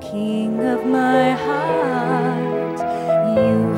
King 0.00 0.60
of 0.60 0.84
my 0.86 1.30
heart. 1.32 2.78
You 3.36 3.71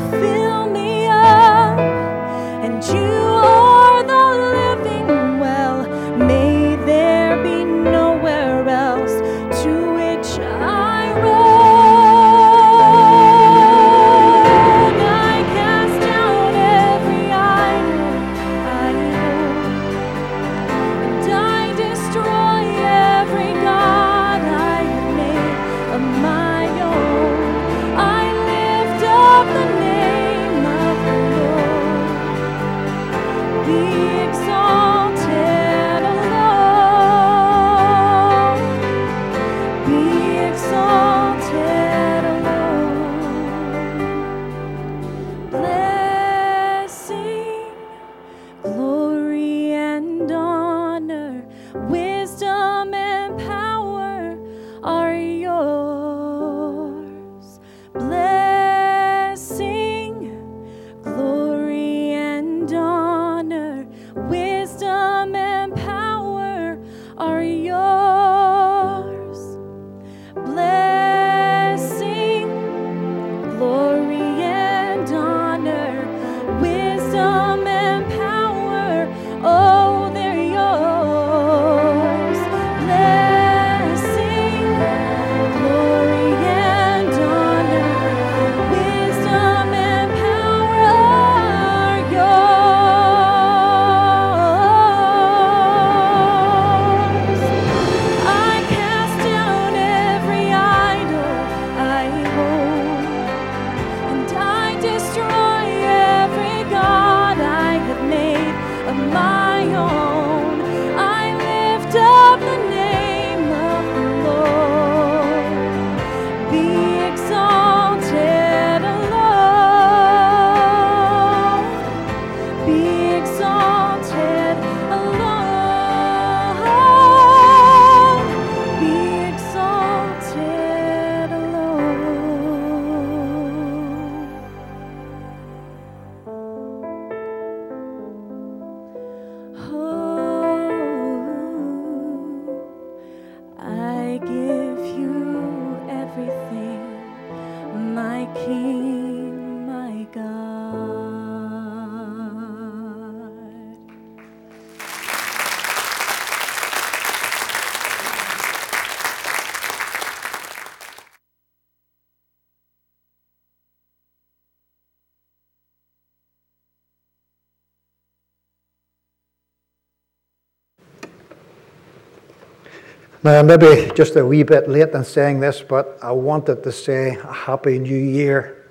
Now, 173.24 173.40
maybe 173.40 173.90
just 173.94 174.16
a 174.16 174.26
wee 174.26 174.42
bit 174.42 174.68
late 174.68 174.90
in 174.90 175.02
saying 175.02 175.40
this, 175.40 175.62
but 175.62 175.98
I 176.02 176.12
wanted 176.12 176.62
to 176.62 176.70
say 176.70 177.16
a 177.16 177.32
Happy 177.32 177.78
New 177.78 177.96
Year 177.96 178.68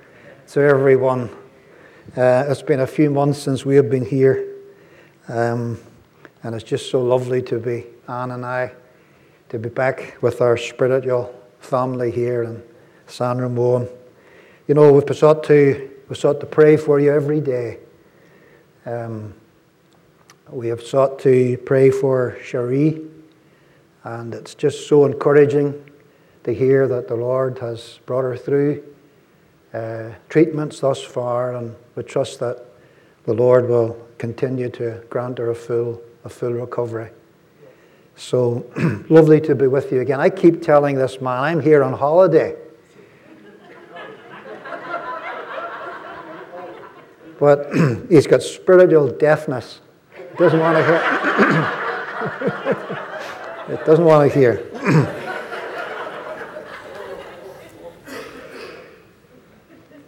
to 0.50 0.60
everyone. 0.60 1.32
Uh, 2.16 2.46
it's 2.48 2.62
been 2.62 2.82
a 2.82 2.86
few 2.86 3.10
months 3.10 3.40
since 3.40 3.66
we 3.66 3.76
have 3.78 3.90
been 3.90 4.06
here, 4.06 4.48
um, 5.28 5.80
and 6.44 6.54
it's 6.54 6.64
just 6.64 6.92
so 6.92 7.02
lovely 7.02 7.42
to 7.42 7.58
be, 7.58 7.86
Anne 8.08 8.30
and 8.30 8.46
I, 8.46 8.72
to 9.50 9.58
be 9.58 9.70
back 9.70 10.22
with 10.22 10.40
our 10.40 10.56
spiritual 10.56 11.34
family 11.60 12.12
here 12.12 12.44
in 12.44 12.62
San 13.08 13.40
Ramon. 13.40 13.90
You 14.68 14.76
know, 14.76 14.94
we've 14.94 15.18
sought 15.18 15.44
to, 15.46 15.90
we've 16.08 16.20
sought 16.20 16.40
to 16.42 16.46
pray 16.46 16.78
for 16.78 17.00
you 17.00 17.12
every 17.12 17.42
day. 17.42 17.80
Um, 18.86 19.34
we 20.52 20.68
have 20.68 20.84
sought 20.84 21.18
to 21.22 21.58
pray 21.66 21.90
for 21.90 22.38
Cherie. 22.44 23.13
And 24.04 24.34
it's 24.34 24.54
just 24.54 24.88
so 24.88 25.06
encouraging 25.06 25.82
to 26.44 26.54
hear 26.54 26.88
that 26.88 27.08
the 27.08 27.16
Lord 27.16 27.58
has 27.60 28.00
brought 28.06 28.24
her 28.24 28.36
through 28.36 28.84
uh, 29.74 30.10
treatments 30.30 30.82
thus 30.82 31.02
far, 31.02 31.56
and 31.56 31.74
we 31.96 32.04
trust 32.04 32.42
that 32.42 32.66
the 33.26 33.34
Lord 33.34 33.70
will 33.70 33.98
continue 34.18 34.70
to 34.72 35.02
grant 35.10 35.38
her 35.38 35.52
a 35.52 35.56
full, 35.56 36.02
a 36.26 36.30
full 36.30 36.52
recovery. 36.52 37.10
So 38.16 38.66
lovely 39.10 39.42
to 39.42 39.56
be 39.56 39.66
with 39.68 39.92
you 39.92 40.02
again. 40.02 40.20
I 40.20 40.30
keep 40.30 40.62
telling 40.62 40.96
this 40.96 41.20
man, 41.22 41.42
I'm 41.42 41.62
here 41.62 41.84
on 41.84 41.94
holiday. 41.94 42.56
But 47.40 47.74
he's 48.10 48.28
got 48.28 48.44
spiritual 48.44 49.10
deafness. 49.10 49.82
Doesn't 50.38 50.60
want 50.60 50.78
to 50.78 50.86
hear. 50.86 51.02
it 53.70 53.86
doesn't 53.86 54.04
want 54.04 54.32
to 54.32 54.38
hear. 54.38 54.70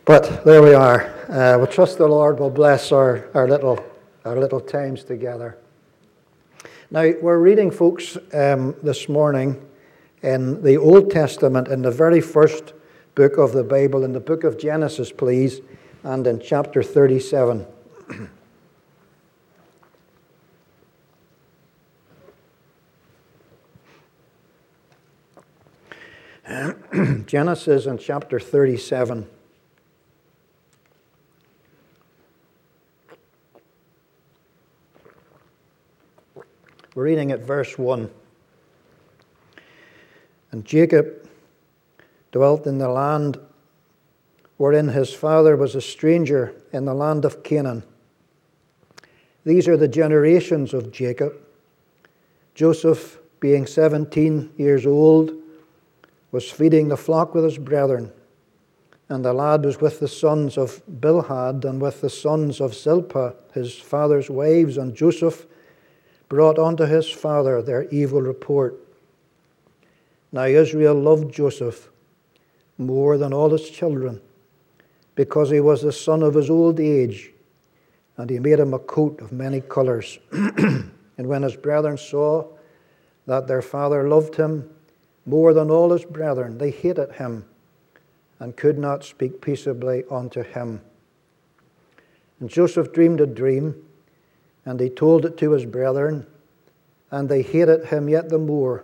but 0.04 0.44
there 0.44 0.62
we 0.62 0.74
are. 0.74 1.14
Uh, 1.30 1.58
we 1.60 1.68
trust 1.68 1.98
the 1.98 2.08
Lord 2.08 2.40
will 2.40 2.50
bless 2.50 2.92
our, 2.92 3.30
our, 3.34 3.48
little, 3.48 3.80
our 4.26 4.38
little 4.38 4.60
times 4.60 5.04
together. 5.04 5.58
Now, 6.92 7.12
we're 7.22 7.40
reading, 7.40 7.72
folks, 7.72 8.18
um, 8.34 8.76
this 8.84 9.08
morning 9.10 9.66
in 10.22 10.62
the 10.62 10.78
Old 10.78 11.10
Testament, 11.10 11.68
in 11.70 11.82
the 11.82 11.92
very 11.92 12.22
first 12.22 12.74
book 13.16 13.38
of 13.38 13.54
the 13.54 13.64
Bible, 13.64 14.04
in 14.04 14.12
the 14.12 14.20
book 14.20 14.44
of 14.44 14.60
Genesis, 14.60 15.12
please, 15.12 15.62
and 16.04 16.28
in 16.28 16.40
chapter 16.40 16.84
37. 16.84 17.66
Genesis 27.26 27.88
in 27.88 27.98
chapter 27.98 28.40
37. 28.40 29.28
We're 36.94 37.04
reading 37.04 37.32
at 37.32 37.40
verse 37.40 37.80
1. 37.80 38.12
And 40.52 40.64
Jacob 40.64 41.28
dwelt 42.32 42.68
in 42.68 42.78
the 42.78 42.90
land 42.90 43.40
wherein 44.58 44.90
his 44.90 45.12
father 45.12 45.56
was 45.56 45.74
a 45.74 45.82
stranger 45.82 46.54
in 46.72 46.86
the 46.86 46.94
land 46.94 47.26
of 47.26 47.42
Canaan. 47.44 47.84
These 49.46 49.68
are 49.68 49.78
the 49.78 49.88
generations 49.88 50.76
of 50.76 50.92
Jacob. 50.92 51.34
Joseph, 52.54 53.18
being 53.40 53.66
17 53.66 54.54
years 54.58 54.86
old, 54.86 55.35
was 56.36 56.52
feeding 56.52 56.90
the 56.90 56.98
flock 56.98 57.34
with 57.34 57.46
his 57.46 57.58
brethren. 57.58 58.12
And 59.08 59.24
the 59.24 59.32
lad 59.32 59.64
was 59.64 59.80
with 59.80 60.02
the 60.02 60.08
sons 60.10 60.58
of 60.58 60.86
Bilhah 60.86 61.64
and 61.64 61.82
with 61.82 62.02
the 62.02 62.10
sons 62.10 62.60
of 62.60 62.76
Zilpah, 62.76 63.36
his 63.54 63.74
father's 63.74 64.30
wives, 64.30 64.78
and 64.78 64.94
Joseph 64.94 65.46
brought 66.28 66.60
unto 66.60 66.84
his 66.84 67.10
father 67.10 67.62
their 67.62 67.84
evil 67.86 68.22
report. 68.22 68.78
Now 70.34 70.44
Israel 70.44 70.96
loved 70.96 71.34
Joseph 71.34 71.90
more 72.78 73.18
than 73.18 73.32
all 73.32 73.52
his 73.52 73.70
children, 73.70 74.20
because 75.16 75.50
he 75.50 75.62
was 75.62 75.84
the 75.84 75.94
son 75.94 76.22
of 76.22 76.34
his 76.34 76.50
old 76.50 76.82
age, 76.82 77.32
and 78.18 78.30
he 78.30 78.40
made 78.40 78.60
him 78.60 78.74
a 78.74 78.80
coat 78.80 79.22
of 79.22 79.32
many 79.32 79.62
colours. 79.62 80.20
and 80.34 80.92
when 81.18 81.44
his 81.44 81.56
brethren 81.56 81.98
saw 81.98 82.46
that 83.26 83.48
their 83.48 83.62
father 83.62 84.10
loved 84.10 84.36
him 84.36 84.75
more 85.26 85.54
than 85.54 85.72
all 85.72 85.92
his 85.92 86.06
brethren, 86.06 86.58
they 86.58 86.72
hated 86.72 87.14
him 87.14 87.46
and 88.40 88.56
could 88.56 88.78
not 88.78 89.04
speak 89.04 89.42
peaceably 89.42 90.04
unto 90.12 90.44
him. 90.44 90.82
And 92.40 92.50
Joseph 92.50 92.92
dreamed 92.92 93.22
a 93.22 93.26
dream 93.26 93.86
and 94.66 94.80
he 94.80 94.90
told 94.90 95.26
it 95.26 95.38
to 95.38 95.52
his 95.52 95.66
brethren, 95.66 96.26
and 97.12 97.30
they 97.30 97.44
hated 97.44 97.86
him 97.86 98.10
yet 98.10 98.30
the 98.30 98.40
more. 98.40 98.84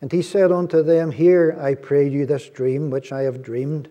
And 0.00 0.10
he 0.10 0.22
said 0.22 0.50
unto 0.50 0.82
them, 0.82 1.10
Hear, 1.10 1.56
I 1.60 1.74
pray 1.74 2.08
you, 2.08 2.26
this 2.26 2.48
dream 2.48 2.90
which 2.90 3.12
I 3.12 3.22
have 3.22 3.42
dreamed. 3.42 3.88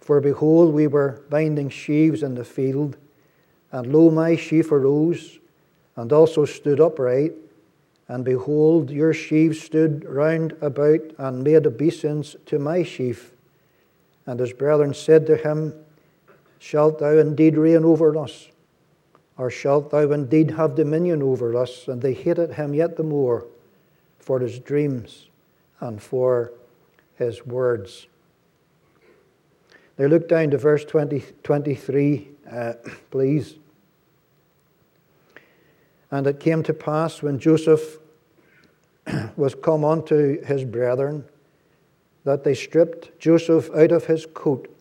For 0.00 0.20
behold, 0.20 0.74
we 0.74 0.86
were 0.86 1.22
binding 1.30 1.70
sheaves 1.70 2.22
in 2.22 2.34
the 2.34 2.44
field, 2.44 2.96
and 3.72 3.92
lo, 3.92 4.10
my 4.10 4.36
sheaf 4.36 4.70
arose, 4.70 5.38
and 5.96 6.12
also 6.12 6.44
stood 6.44 6.80
upright. 6.80 7.32
And 8.08 8.24
behold, 8.24 8.90
your 8.90 9.12
sheaves 9.12 9.60
stood 9.60 10.04
round 10.06 10.56
about 10.62 11.00
and 11.18 11.44
made 11.44 11.66
obeisance 11.66 12.36
to 12.46 12.58
my 12.58 12.82
sheaf. 12.82 13.32
And 14.26 14.40
his 14.40 14.54
brethren 14.54 14.94
said 14.94 15.26
to 15.26 15.36
him, 15.36 15.74
Shalt 16.58 16.98
thou 16.98 17.18
indeed 17.18 17.56
reign 17.56 17.84
over 17.84 18.16
us? 18.16 18.48
Or 19.36 19.50
shalt 19.50 19.90
thou 19.90 20.10
indeed 20.10 20.52
have 20.52 20.74
dominion 20.74 21.22
over 21.22 21.56
us? 21.56 21.86
And 21.86 22.00
they 22.00 22.14
hated 22.14 22.54
him 22.54 22.74
yet 22.74 22.96
the 22.96 23.04
more 23.04 23.46
for 24.18 24.40
his 24.40 24.58
dreams 24.58 25.26
and 25.80 26.02
for 26.02 26.52
his 27.16 27.46
words. 27.46 28.06
Now 29.98 30.06
look 30.06 30.28
down 30.28 30.50
to 30.50 30.58
verse 30.58 30.84
20, 30.84 31.22
23, 31.42 32.28
uh, 32.50 32.72
please. 33.10 33.56
And 36.10 36.26
it 36.26 36.40
came 36.40 36.62
to 36.64 36.74
pass 36.74 37.22
when 37.22 37.38
Joseph 37.38 37.98
was 39.36 39.54
come 39.54 39.84
unto 39.84 40.44
his 40.44 40.64
brethren 40.64 41.24
that 42.24 42.44
they 42.44 42.54
stripped 42.54 43.18
Joseph 43.18 43.70
out 43.74 43.92
of 43.92 44.06
his 44.06 44.26
coat, 44.26 44.74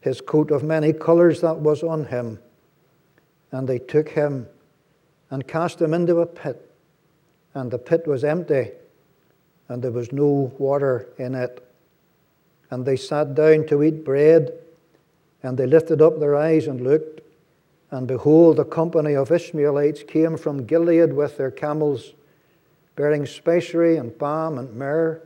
his 0.00 0.20
coat 0.20 0.50
of 0.50 0.62
many 0.62 0.92
colours 0.92 1.40
that 1.40 1.56
was 1.58 1.82
on 1.82 2.06
him 2.06 2.38
and 3.52 3.68
they 3.68 3.78
took 3.78 4.10
him 4.10 4.46
and 5.30 5.46
cast 5.46 5.80
him 5.80 5.94
into 5.94 6.20
a 6.20 6.26
pit. 6.26 6.70
And 7.54 7.70
the 7.70 7.78
pit 7.78 8.06
was 8.06 8.24
empty, 8.24 8.70
and 9.68 9.82
there 9.82 9.90
was 9.90 10.12
no 10.12 10.52
water 10.58 11.08
in 11.18 11.34
it. 11.34 11.66
And 12.70 12.84
they 12.84 12.96
sat 12.96 13.34
down 13.34 13.66
to 13.66 13.82
eat 13.82 14.04
bread, 14.04 14.52
and 15.42 15.58
they 15.58 15.66
lifted 15.66 16.00
up 16.00 16.20
their 16.20 16.36
eyes 16.36 16.68
and 16.68 16.80
looked. 16.80 17.19
And 17.90 18.06
behold, 18.06 18.60
a 18.60 18.64
company 18.64 19.14
of 19.14 19.32
Ishmaelites 19.32 20.04
came 20.04 20.36
from 20.36 20.64
Gilead 20.64 21.12
with 21.12 21.36
their 21.36 21.50
camels, 21.50 22.14
bearing 22.94 23.26
spicery 23.26 23.96
and 23.96 24.16
balm 24.16 24.58
and 24.58 24.74
myrrh, 24.76 25.20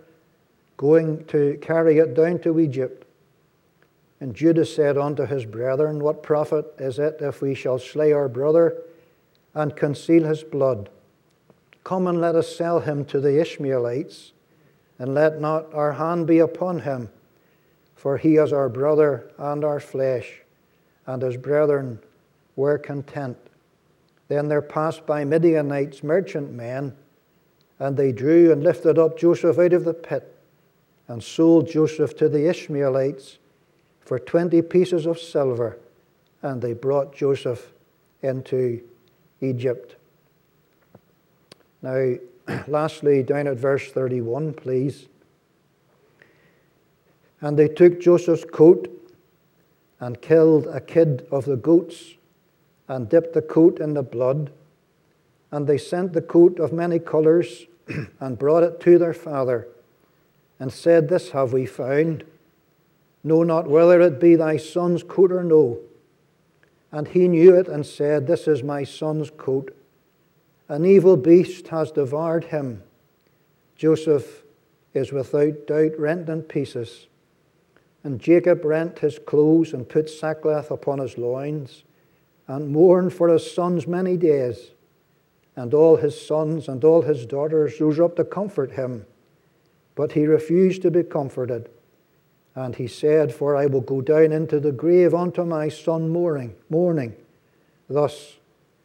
going 0.76 1.24
to 1.26 1.58
carry 1.60 1.98
it 1.98 2.14
down 2.14 2.38
to 2.40 2.58
Egypt. 2.58 3.06
And 4.20 4.34
Judah 4.34 4.64
said 4.64 4.96
unto 4.96 5.26
his 5.26 5.44
brethren, 5.44 5.98
What 5.98 6.22
profit 6.22 6.66
is 6.78 6.98
it 6.98 7.18
if 7.20 7.42
we 7.42 7.54
shall 7.54 7.78
slay 7.78 8.12
our 8.12 8.28
brother 8.28 8.82
and 9.54 9.76
conceal 9.76 10.24
his 10.24 10.42
blood? 10.42 10.88
Come 11.84 12.06
and 12.06 12.18
let 12.20 12.34
us 12.34 12.56
sell 12.56 12.80
him 12.80 13.04
to 13.06 13.20
the 13.20 13.38
Ishmaelites, 13.38 14.32
and 14.98 15.12
let 15.12 15.40
not 15.40 15.74
our 15.74 15.92
hand 15.92 16.26
be 16.26 16.38
upon 16.38 16.80
him, 16.80 17.10
for 17.94 18.16
he 18.16 18.36
is 18.36 18.52
our 18.52 18.70
brother 18.70 19.30
and 19.36 19.64
our 19.64 19.80
flesh. 19.80 20.40
And 21.06 21.20
his 21.20 21.36
brethren 21.36 21.98
were 22.56 22.78
content. 22.78 23.36
Then 24.28 24.48
there 24.48 24.62
passed 24.62 25.06
by 25.06 25.24
Midianites 25.24 26.02
merchantmen, 26.02 26.94
and 27.78 27.96
they 27.96 28.12
drew 28.12 28.52
and 28.52 28.62
lifted 28.62 28.98
up 28.98 29.18
Joseph 29.18 29.58
out 29.58 29.72
of 29.72 29.84
the 29.84 29.94
pit, 29.94 30.36
and 31.08 31.22
sold 31.22 31.68
Joseph 31.68 32.16
to 32.16 32.28
the 32.28 32.48
Ishmaelites 32.48 33.38
for 34.00 34.18
20 34.18 34.62
pieces 34.62 35.06
of 35.06 35.18
silver, 35.18 35.78
and 36.42 36.62
they 36.62 36.72
brought 36.72 37.14
Joseph 37.14 37.72
into 38.22 38.82
Egypt. 39.40 39.96
Now, 41.82 42.14
lastly, 42.66 43.22
down 43.22 43.46
at 43.46 43.58
verse 43.58 43.90
31, 43.90 44.54
please. 44.54 45.06
And 47.40 47.58
they 47.58 47.68
took 47.68 48.00
Joseph's 48.00 48.44
coat 48.44 48.90
and 50.00 50.20
killed 50.22 50.66
a 50.66 50.80
kid 50.80 51.26
of 51.30 51.44
the 51.44 51.56
goats 51.56 52.14
and 52.88 53.08
dipped 53.08 53.34
the 53.34 53.42
coat 53.42 53.80
in 53.80 53.94
the 53.94 54.02
blood. 54.02 54.50
And 55.50 55.66
they 55.66 55.78
sent 55.78 56.12
the 56.12 56.22
coat 56.22 56.58
of 56.58 56.72
many 56.72 56.98
colours 56.98 57.66
and 58.20 58.38
brought 58.38 58.62
it 58.62 58.80
to 58.80 58.98
their 58.98 59.14
father 59.14 59.68
and 60.58 60.72
said, 60.72 61.08
This 61.08 61.30
have 61.30 61.52
we 61.52 61.66
found. 61.66 62.24
Know 63.22 63.42
not 63.42 63.68
whether 63.68 64.00
it 64.00 64.20
be 64.20 64.36
thy 64.36 64.56
son's 64.56 65.02
coat 65.02 65.32
or 65.32 65.42
no. 65.42 65.78
And 66.92 67.08
he 67.08 67.26
knew 67.26 67.56
it 67.56 67.68
and 67.68 67.84
said, 67.84 68.26
This 68.26 68.46
is 68.46 68.62
my 68.62 68.84
son's 68.84 69.30
coat. 69.30 69.74
An 70.68 70.84
evil 70.84 71.16
beast 71.16 71.68
has 71.68 71.90
devoured 71.90 72.44
him. 72.44 72.82
Joseph 73.76 74.44
is 74.94 75.12
without 75.12 75.66
doubt 75.66 75.98
rent 75.98 76.28
in 76.28 76.42
pieces. 76.42 77.06
And 78.02 78.20
Jacob 78.20 78.64
rent 78.64 79.00
his 79.00 79.18
clothes 79.18 79.72
and 79.72 79.88
put 79.88 80.08
sackcloth 80.08 80.70
upon 80.70 80.98
his 80.98 81.18
loins, 81.18 81.84
and 82.46 82.70
mourned 82.70 83.12
for 83.12 83.28
his 83.28 83.50
sons 83.50 83.86
many 83.86 84.16
days. 84.16 84.70
And 85.56 85.72
all 85.72 85.96
his 85.96 86.20
sons 86.20 86.68
and 86.68 86.84
all 86.84 87.02
his 87.02 87.26
daughters 87.26 87.80
rose 87.80 88.00
up 88.00 88.16
to 88.16 88.24
comfort 88.24 88.72
him, 88.72 89.06
but 89.94 90.12
he 90.12 90.26
refused 90.26 90.82
to 90.82 90.90
be 90.90 91.04
comforted. 91.04 91.68
And 92.54 92.76
he 92.76 92.86
said, 92.86 93.32
For 93.32 93.56
I 93.56 93.66
will 93.66 93.80
go 93.80 94.00
down 94.00 94.32
into 94.32 94.60
the 94.60 94.72
grave 94.72 95.14
unto 95.14 95.44
my 95.44 95.68
son 95.68 96.08
mourning, 96.08 96.54
mourning. 96.68 97.14
Thus 97.88 98.36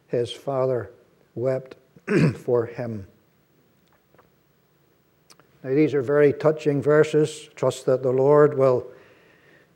his 0.06 0.32
father 0.32 0.90
wept 1.34 1.76
for 2.36 2.66
him. 2.66 3.06
Now, 5.62 5.70
these 5.74 5.94
are 5.94 6.02
very 6.02 6.32
touching 6.32 6.80
verses. 6.80 7.48
Trust 7.54 7.86
that 7.86 8.02
the 8.02 8.12
Lord 8.12 8.56
will 8.56 8.86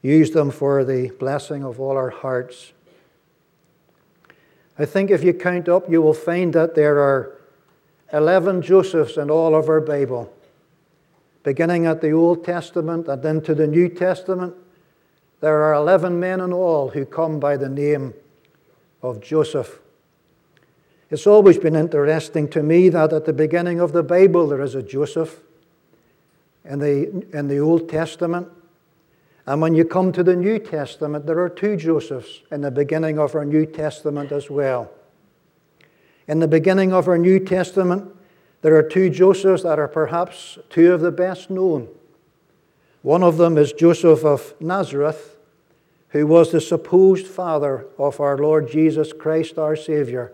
use 0.02 0.30
them 0.30 0.50
for 0.50 0.84
the 0.84 1.08
blessing 1.18 1.64
of 1.64 1.78
all 1.78 1.96
our 1.96 2.10
hearts. 2.10 2.72
I 4.78 4.84
think 4.84 5.10
if 5.10 5.22
you 5.22 5.32
count 5.32 5.68
up, 5.68 5.90
you 5.90 6.02
will 6.02 6.14
find 6.14 6.52
that 6.54 6.74
there 6.74 6.98
are 6.98 7.38
11 8.12 8.62
Josephs 8.62 9.16
in 9.16 9.30
all 9.30 9.54
of 9.54 9.68
our 9.68 9.80
Bible. 9.80 10.32
Beginning 11.42 11.86
at 11.86 12.00
the 12.00 12.10
Old 12.10 12.44
Testament 12.44 13.06
and 13.06 13.22
then 13.22 13.40
to 13.42 13.54
the 13.54 13.66
New 13.66 13.88
Testament, 13.88 14.54
there 15.40 15.62
are 15.62 15.74
11 15.74 16.18
men 16.18 16.40
in 16.40 16.52
all 16.52 16.88
who 16.90 17.04
come 17.04 17.38
by 17.38 17.56
the 17.56 17.68
name 17.68 18.14
of 19.02 19.20
Joseph. 19.20 19.80
It's 21.10 21.26
always 21.26 21.58
been 21.58 21.76
interesting 21.76 22.48
to 22.48 22.62
me 22.62 22.88
that 22.88 23.12
at 23.12 23.26
the 23.26 23.32
beginning 23.32 23.78
of 23.78 23.92
the 23.92 24.02
Bible 24.02 24.48
there 24.48 24.62
is 24.62 24.74
a 24.74 24.82
Joseph 24.82 25.40
in 26.64 26.78
the, 26.78 27.24
in 27.32 27.46
the 27.46 27.58
Old 27.58 27.88
Testament. 27.88 28.48
And 29.46 29.60
when 29.60 29.74
you 29.74 29.84
come 29.84 30.10
to 30.12 30.22
the 30.22 30.36
New 30.36 30.58
Testament, 30.58 31.26
there 31.26 31.38
are 31.40 31.50
two 31.50 31.76
Josephs 31.76 32.42
in 32.50 32.62
the 32.62 32.70
beginning 32.70 33.18
of 33.18 33.34
our 33.34 33.44
New 33.44 33.66
Testament 33.66 34.32
as 34.32 34.48
well. 34.48 34.90
In 36.26 36.38
the 36.38 36.48
beginning 36.48 36.92
of 36.92 37.08
our 37.08 37.18
New 37.18 37.38
Testament, 37.38 38.14
there 38.62 38.74
are 38.76 38.82
two 38.82 39.10
Josephs 39.10 39.62
that 39.62 39.78
are 39.78 39.88
perhaps 39.88 40.58
two 40.70 40.94
of 40.94 41.02
the 41.02 41.12
best 41.12 41.50
known. 41.50 41.88
One 43.02 43.22
of 43.22 43.36
them 43.36 43.58
is 43.58 43.74
Joseph 43.74 44.24
of 44.24 44.54
Nazareth, 44.60 45.36
who 46.08 46.26
was 46.26 46.50
the 46.50 46.60
supposed 46.62 47.26
father 47.26 47.86
of 47.98 48.20
our 48.20 48.38
Lord 48.38 48.70
Jesus 48.70 49.12
Christ, 49.12 49.58
our 49.58 49.76
Savior. 49.76 50.32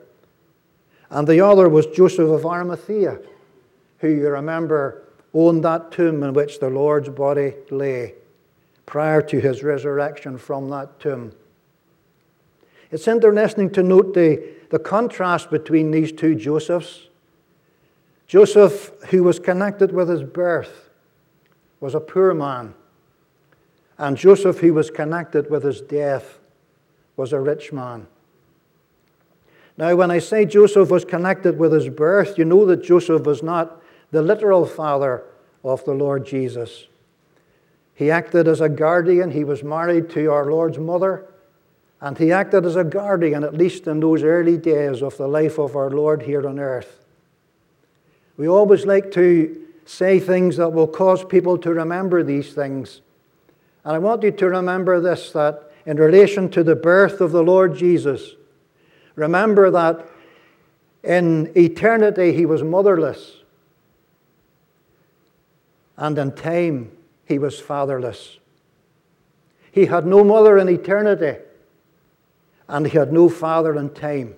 And 1.11 1.27
the 1.27 1.45
other 1.45 1.69
was 1.69 1.87
Joseph 1.87 2.31
of 2.31 2.47
Arimathea, 2.47 3.19
who 3.99 4.09
you 4.09 4.29
remember 4.29 5.03
owned 5.35 5.65
that 5.65 5.91
tomb 5.91 6.23
in 6.23 6.33
which 6.33 6.61
the 6.61 6.71
Lord's 6.71 7.09
body 7.09 7.55
lay 7.73 8.15
prior 8.87 9.23
to 9.23 9.41
his 9.41 9.63
resurrection 9.63 10.39
from 10.39 10.69
that 10.71 10.99
tomb. 11.01 11.33
It's 12.91 13.07
interesting 13.07 13.71
to 13.71 13.83
note 13.83 14.15
the, 14.15 14.43
the 14.71 14.79
contrast 14.79 15.51
between 15.51 15.91
these 15.91 16.13
two 16.13 16.35
Josephs. 16.35 17.09
Joseph, 18.27 18.91
who 19.11 19.23
was 19.23 19.39
connected 19.39 19.93
with 19.93 20.09
his 20.09 20.23
birth, 20.23 20.91
was 21.81 21.95
a 21.95 22.01
poor 22.01 22.35
man. 22.35 22.75
And 23.99 24.17
Joseph, 24.17 24.59
who 24.59 24.75
was 24.75 24.91
connected 24.91 25.51
with 25.51 25.63
his 25.63 25.81
death, 25.81 26.39
was 27.17 27.33
a 27.33 27.41
rich 27.41 27.73
man. 27.73 28.07
Now, 29.77 29.95
when 29.97 30.11
I 30.11 30.19
say 30.19 30.45
Joseph 30.45 30.91
was 30.91 31.05
connected 31.05 31.59
with 31.59 31.73
his 31.73 31.89
birth, 31.89 32.39
you 32.39 32.45
know 32.45 32.67
that 32.67 32.83
Joseph 32.83 33.23
was 33.23 33.43
not 33.43 33.83
the 34.11 34.23
literal 34.23 34.67
father 34.67 35.25
of 35.65 35.85
the 35.85 35.95
Lord 35.95 36.27
Jesus. 36.27 36.87
He 38.01 38.11
acted 38.11 38.49
as 38.49 38.63
a 38.63 38.69
guardian. 38.71 39.31
He 39.31 39.45
was 39.45 39.63
married 39.63 40.09
to 40.13 40.33
our 40.33 40.51
Lord's 40.51 40.79
mother. 40.79 41.27
And 42.01 42.17
he 42.17 42.33
acted 42.33 42.65
as 42.65 42.75
a 42.75 42.83
guardian, 42.83 43.45
at 43.45 43.53
least 43.53 43.87
in 43.87 44.01
those 44.01 44.23
early 44.23 44.57
days 44.57 45.03
of 45.03 45.19
the 45.19 45.29
life 45.29 45.59
of 45.59 45.77
our 45.77 45.91
Lord 45.91 46.23
here 46.23 46.49
on 46.49 46.59
earth. 46.59 47.05
We 48.39 48.49
always 48.49 48.87
like 48.87 49.11
to 49.13 49.67
say 49.85 50.19
things 50.19 50.57
that 50.57 50.71
will 50.71 50.87
cause 50.87 51.23
people 51.25 51.59
to 51.59 51.75
remember 51.75 52.23
these 52.23 52.55
things. 52.55 53.03
And 53.85 53.97
I 53.97 53.99
want 53.99 54.23
you 54.23 54.31
to 54.31 54.49
remember 54.49 54.99
this 54.99 55.33
that 55.33 55.71
in 55.85 55.99
relation 55.99 56.51
to 56.53 56.65
the 56.65 56.77
birth 56.77 57.21
of 57.21 57.33
the 57.33 57.43
Lord 57.43 57.77
Jesus, 57.77 58.31
remember 59.15 59.71
that 59.73 60.07
in 61.05 61.53
eternity 61.55 62.33
he 62.33 62.47
was 62.47 62.63
motherless, 62.63 63.43
and 65.99 66.17
in 66.17 66.33
time 66.33 66.93
he 67.31 67.39
was 67.39 67.61
fatherless. 67.61 68.39
He 69.71 69.87
had 69.87 70.05
no 70.05 70.25
mother 70.25 70.59
in 70.59 70.69
eternity 70.69 71.39
and 72.69 72.87
he 72.87 72.99
had 72.99 73.13
no 73.13 73.29
father 73.29 73.77
in 73.77 73.91
time. 73.91 74.35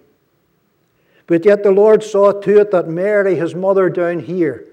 But 1.26 1.46
yet 1.46 1.62
the 1.62 1.70
Lord 1.70 2.04
saw 2.04 2.32
to 2.32 2.60
it 2.60 2.70
that 2.70 2.88
Mary, 2.88 3.34
his 3.34 3.54
mother 3.54 3.88
down 3.88 4.20
here, 4.20 4.66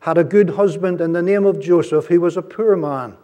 had 0.00 0.16
a 0.16 0.22
good 0.22 0.50
husband 0.50 1.00
in 1.00 1.12
the 1.12 1.22
name 1.22 1.44
of 1.44 1.60
Joseph, 1.60 2.06
who 2.06 2.20
was 2.20 2.36
a 2.36 2.42
poor 2.42 2.76
man. 2.76 3.16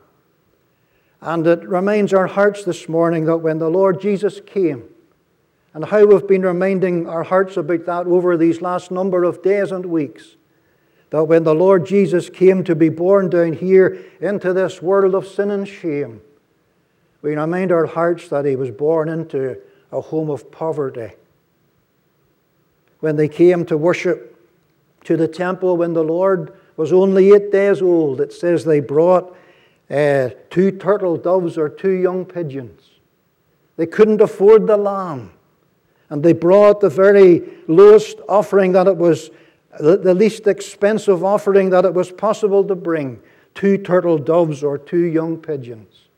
And 1.20 1.46
it 1.46 1.68
reminds 1.68 2.12
our 2.12 2.26
hearts 2.26 2.64
this 2.64 2.88
morning 2.88 3.26
that 3.26 3.36
when 3.38 3.58
the 3.58 3.68
Lord 3.68 4.00
Jesus 4.00 4.40
came, 4.44 4.88
and 5.72 5.84
how 5.84 6.04
we've 6.04 6.26
been 6.26 6.42
reminding 6.42 7.08
our 7.08 7.22
hearts 7.22 7.56
about 7.56 7.86
that 7.86 8.06
over 8.08 8.36
these 8.36 8.60
last 8.60 8.90
number 8.90 9.22
of 9.22 9.40
days 9.40 9.70
and 9.70 9.86
weeks, 9.86 10.34
that 11.10 11.24
when 11.24 11.44
the 11.44 11.54
Lord 11.54 11.86
Jesus 11.86 12.30
came 12.30 12.64
to 12.64 12.74
be 12.74 12.88
born 12.88 13.30
down 13.30 13.52
here 13.52 14.04
into 14.20 14.52
this 14.52 14.80
world 14.80 15.14
of 15.14 15.26
sin 15.26 15.50
and 15.50 15.66
shame, 15.66 16.20
we 17.22 17.34
remind 17.36 17.72
our 17.72 17.86
hearts 17.86 18.28
that 18.28 18.44
he 18.44 18.56
was 18.56 18.70
born 18.70 19.08
into 19.08 19.60
a 19.92 20.00
home 20.00 20.30
of 20.30 20.50
poverty. 20.50 21.10
When 23.00 23.16
they 23.16 23.28
came 23.28 23.64
to 23.66 23.76
worship 23.76 24.36
to 25.04 25.16
the 25.16 25.28
temple 25.28 25.76
when 25.76 25.92
the 25.92 26.04
Lord 26.04 26.54
was 26.76 26.92
only 26.92 27.32
eight 27.32 27.50
days 27.50 27.82
old, 27.82 28.20
it 28.20 28.32
says 28.32 28.64
they 28.64 28.80
brought 28.80 29.36
uh, 29.90 30.30
two 30.50 30.70
turtle 30.70 31.16
doves 31.16 31.58
or 31.58 31.68
two 31.68 31.90
young 31.90 32.24
pigeons. 32.24 32.90
They 33.76 33.86
couldn't 33.86 34.20
afford 34.20 34.66
the 34.66 34.76
lamb. 34.76 35.32
And 36.10 36.22
they 36.22 36.32
brought 36.32 36.80
the 36.80 36.90
very 36.90 37.42
lowest 37.68 38.18
offering 38.28 38.72
that 38.72 38.86
it 38.86 38.96
was, 38.96 39.30
the 39.78 40.14
least 40.14 40.46
expensive 40.46 41.22
offering 41.22 41.70
that 41.70 41.84
it 41.84 41.94
was 41.94 42.10
possible 42.10 42.64
to 42.64 42.74
bring 42.74 43.20
two 43.54 43.78
turtle 43.78 44.18
doves 44.18 44.64
or 44.64 44.78
two 44.78 45.04
young 45.04 45.36
pigeons. 45.36 46.08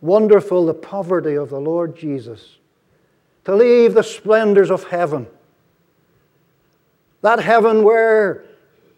Wonderful 0.00 0.66
the 0.66 0.74
poverty 0.74 1.34
of 1.34 1.48
the 1.48 1.60
Lord 1.60 1.96
Jesus. 1.96 2.58
To 3.44 3.54
leave 3.54 3.94
the 3.94 4.02
splendors 4.02 4.70
of 4.70 4.84
heaven. 4.84 5.26
That 7.22 7.40
heaven 7.40 7.82
where 7.82 8.44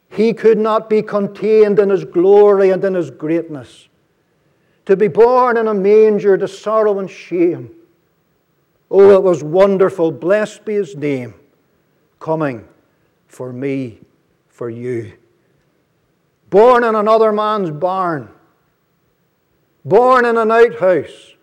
he 0.08 0.32
could 0.32 0.58
not 0.58 0.90
be 0.90 1.02
contained 1.02 1.78
in 1.78 1.90
his 1.90 2.04
glory 2.04 2.70
and 2.70 2.84
in 2.84 2.94
his 2.94 3.10
greatness. 3.10 3.88
To 4.86 4.96
be 4.96 5.08
born 5.08 5.56
in 5.56 5.68
a 5.68 5.74
manger 5.74 6.36
to 6.36 6.48
sorrow 6.48 6.98
and 6.98 7.10
shame. 7.10 7.70
Oh, 8.90 9.10
it 9.10 9.22
was 9.22 9.42
wonderful. 9.42 10.10
Blessed 10.10 10.64
be 10.64 10.74
his 10.74 10.96
name. 10.96 11.34
Coming 12.18 12.66
for 13.36 13.52
me, 13.52 13.98
for 14.48 14.70
you. 14.70 15.12
Born 16.48 16.84
in 16.84 16.94
another 16.94 17.32
man's 17.32 17.70
barn 17.70 18.30
born 19.86 20.24
in 20.24 20.36
an 20.36 20.50
outhouse, 20.50 21.34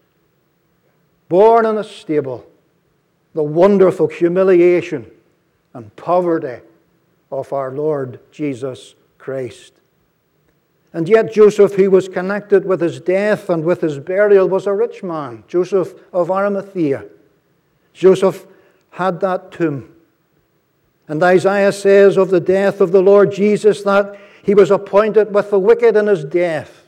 born 1.29 1.65
in 1.65 1.77
a 1.77 1.83
stable, 1.83 2.45
the 3.33 3.41
wonderful 3.41 4.07
humiliation 4.07 5.09
and 5.73 5.95
poverty 5.95 6.61
of 7.31 7.53
our 7.53 7.71
Lord 7.71 8.19
Jesus 8.31 8.95
Christ. 9.17 9.73
And 10.91 11.07
yet, 11.07 11.33
Joseph, 11.33 11.73
who 11.73 11.89
was 11.89 12.09
connected 12.09 12.65
with 12.65 12.81
his 12.81 12.99
death 12.99 13.49
and 13.49 13.63
with 13.63 13.81
his 13.81 13.97
burial, 13.97 14.47
was 14.47 14.67
a 14.67 14.73
rich 14.73 15.01
man, 15.01 15.45
Joseph 15.47 15.93
of 16.11 16.29
Arimathea. 16.29 17.05
Joseph 17.93 18.45
had 18.91 19.21
that 19.21 19.51
tomb. 19.51 19.92
And 21.07 21.21
Isaiah 21.21 21.71
says 21.71 22.17
of 22.17 22.29
the 22.29 22.39
death 22.39 22.81
of 22.81 22.91
the 22.91 23.01
Lord 23.01 23.31
Jesus 23.31 23.83
that 23.83 24.17
he 24.43 24.53
was 24.53 24.71
appointed 24.71 25.33
with 25.33 25.49
the 25.49 25.59
wicked 25.59 25.95
in 25.95 26.07
his 26.07 26.23
death, 26.23 26.83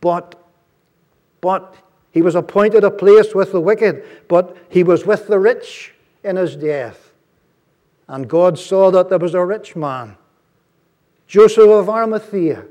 but 0.00 0.38
but 1.40 1.74
he 2.12 2.22
was 2.22 2.34
appointed 2.34 2.84
a 2.84 2.90
place 2.90 3.34
with 3.34 3.52
the 3.52 3.60
wicked, 3.60 4.04
but 4.28 4.56
he 4.68 4.82
was 4.84 5.04
with 5.04 5.26
the 5.26 5.38
rich 5.38 5.92
in 6.22 6.36
his 6.36 6.56
death. 6.56 7.12
And 8.06 8.28
God 8.28 8.58
saw 8.58 8.90
that 8.90 9.08
there 9.08 9.18
was 9.18 9.34
a 9.34 9.44
rich 9.44 9.74
man, 9.74 10.16
Joseph 11.26 11.68
of 11.68 11.88
Arimathea, 11.88 12.64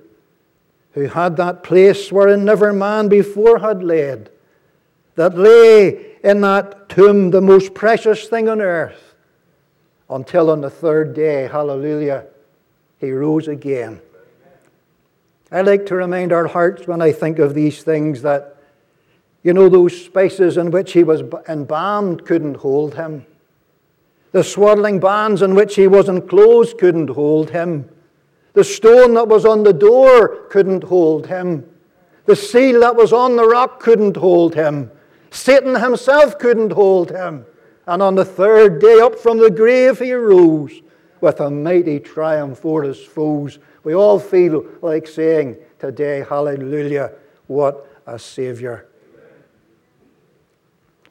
who 0.93 1.07
had 1.07 1.37
that 1.37 1.63
place 1.63 2.11
wherein 2.11 2.45
never 2.45 2.71
man 2.71 3.09
before 3.09 3.59
had 3.59 3.83
laid, 3.83 4.29
that 5.15 5.37
lay 5.37 6.17
in 6.23 6.41
that 6.41 6.87
tomb 6.87 7.31
the 7.31 7.41
most 7.41 7.73
precious 7.73 8.27
thing 8.27 8.47
on 8.47 8.61
earth, 8.61 9.10
until 10.11 10.49
on 10.49 10.61
the 10.61 10.69
third 10.69 11.13
day, 11.15 11.47
hallelujah, 11.47 12.25
he 12.99 13.11
rose 13.11 13.47
again. 13.47 14.01
I 15.51 15.61
like 15.61 15.85
to 15.87 15.95
remind 15.95 16.31
our 16.31 16.47
hearts 16.47 16.87
when 16.87 17.01
I 17.01 17.11
think 17.11 17.39
of 17.39 17.53
these 17.53 17.83
things 17.83 18.21
that 18.21 18.57
you 19.43 19.53
know, 19.53 19.69
those 19.69 20.05
spices 20.05 20.57
in 20.57 20.71
which 20.71 20.93
he 20.93 21.03
was 21.03 21.23
embalmed 21.47 22.25
couldn't 22.25 22.57
hold 22.57 22.95
him. 22.95 23.25
The 24.33 24.43
swaddling 24.43 24.99
bands 24.99 25.41
in 25.41 25.55
which 25.55 25.75
he 25.75 25.87
was 25.87 26.07
enclosed 26.07 26.77
couldn't 26.77 27.09
hold 27.09 27.49
him. 27.49 27.89
The 28.53 28.63
stone 28.63 29.15
that 29.15 29.27
was 29.27 29.45
on 29.45 29.63
the 29.63 29.73
door 29.73 30.45
couldn't 30.49 30.83
hold 30.83 31.27
him. 31.27 31.67
The 32.25 32.35
seal 32.35 32.81
that 32.81 32.95
was 32.95 33.11
on 33.11 33.35
the 33.35 33.47
rock 33.47 33.79
couldn't 33.79 34.17
hold 34.17 34.53
him. 34.53 34.91
Satan 35.31 35.75
himself 35.75 36.37
couldn't 36.37 36.71
hold 36.71 37.09
him. 37.09 37.45
And 37.87 38.01
on 38.01 38.15
the 38.15 38.25
third 38.25 38.79
day, 38.79 38.99
up 38.99 39.17
from 39.17 39.39
the 39.39 39.49
grave, 39.49 39.99
he 39.99 40.13
rose 40.13 40.81
with 41.19 41.39
a 41.39 41.49
mighty 41.49 41.99
triumph 41.99 42.65
over 42.65 42.83
his 42.83 42.99
foes. 42.99 43.59
We 43.83 43.95
all 43.95 44.19
feel 44.19 44.65
like 44.81 45.07
saying 45.07 45.57
today, 45.79 46.25
Hallelujah, 46.27 47.13
what 47.47 47.87
a 48.05 48.19
Savior. 48.19 48.87